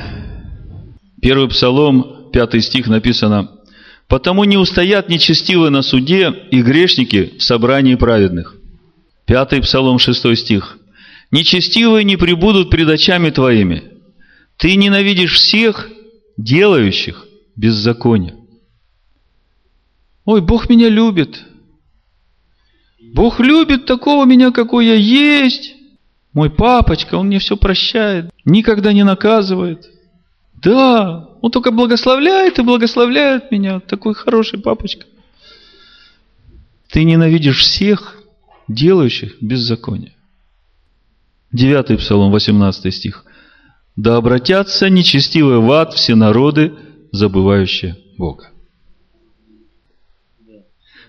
[1.23, 3.49] Первый псалом, пятый стих написано.
[4.09, 8.57] «Потому не устоят нечестивые на суде и грешники в собрании праведных».
[9.24, 10.78] Пятый псалом, шестой стих.
[11.31, 13.85] «Нечестивые не прибудут пред очами твоими.
[14.57, 15.89] Ты ненавидишь всех,
[16.36, 17.24] делающих
[17.55, 18.35] беззаконие».
[20.24, 21.44] Ой, Бог меня любит.
[23.15, 25.77] Бог любит такого меня, какой я есть.
[26.32, 29.89] Мой папочка, он мне все прощает, никогда не наказывает.
[30.63, 33.81] Да, он только благословляет и благословляет меня.
[33.81, 35.07] Такой хороший папочка.
[36.89, 38.17] Ты ненавидишь всех,
[38.69, 40.15] делающих беззаконие.
[41.51, 43.25] Девятый псалом, 18 стих.
[43.97, 46.73] Да обратятся нечестивые в ад все народы,
[47.11, 48.51] забывающие Бога.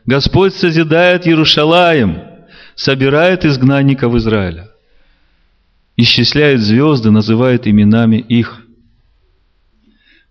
[0.06, 2.24] Господь созидает Иерушалаем,
[2.76, 4.70] собирает изгнанников Израиля,
[5.96, 8.63] исчисляет звезды, называет именами их.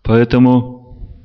[0.02, 1.18] Поэтому,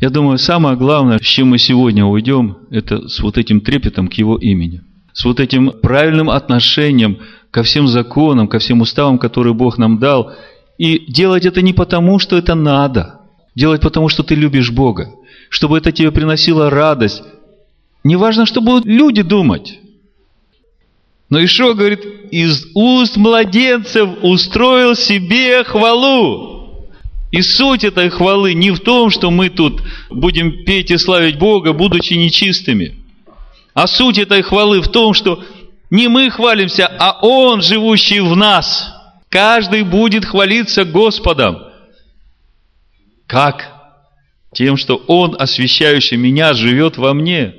[0.00, 4.14] я думаю, самое главное, с чем мы сегодня уйдем, это с вот этим трепетом к
[4.14, 4.82] Его имени,
[5.12, 7.18] с вот этим правильным отношением
[7.50, 10.32] ко всем законам, ко всем уставам, которые Бог нам дал,
[10.78, 13.20] и делать это не потому, что это надо,
[13.54, 15.10] делать потому, что ты любишь Бога,
[15.50, 17.22] чтобы это тебе приносило радость,
[18.02, 19.78] не важно, что будут люди думать.
[21.30, 26.53] Но Ишо говорит, из уст младенцев устроил себе хвалу.
[27.34, 31.72] И суть этой хвалы не в том, что мы тут будем петь и славить Бога,
[31.72, 32.94] будучи нечистыми.
[33.74, 35.42] А суть этой хвалы в том, что
[35.90, 38.88] не мы хвалимся, а Он, живущий в нас.
[39.28, 41.58] Каждый будет хвалиться Господом.
[43.26, 43.68] Как?
[44.52, 47.54] Тем, что Он, освящающий меня, живет во мне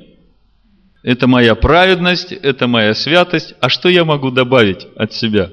[1.03, 3.55] это моя праведность, это моя святость.
[3.59, 5.49] А что я могу добавить от себя?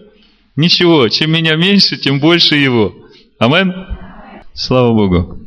[0.55, 2.95] Ничего, чем меня меньше, тем больше его.
[3.41, 3.75] Амен?
[4.55, 5.39] Слава Богу.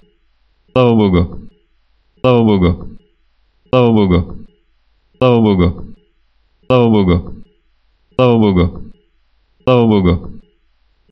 [0.71, 1.39] Слава Богу.
[2.19, 2.87] Слава Богу.
[3.69, 4.37] Слава Богу.
[5.17, 5.85] Слава Богу.
[6.67, 7.33] Слава Богу.
[8.15, 8.81] Слава Богу.
[9.63, 10.34] Слава Богу.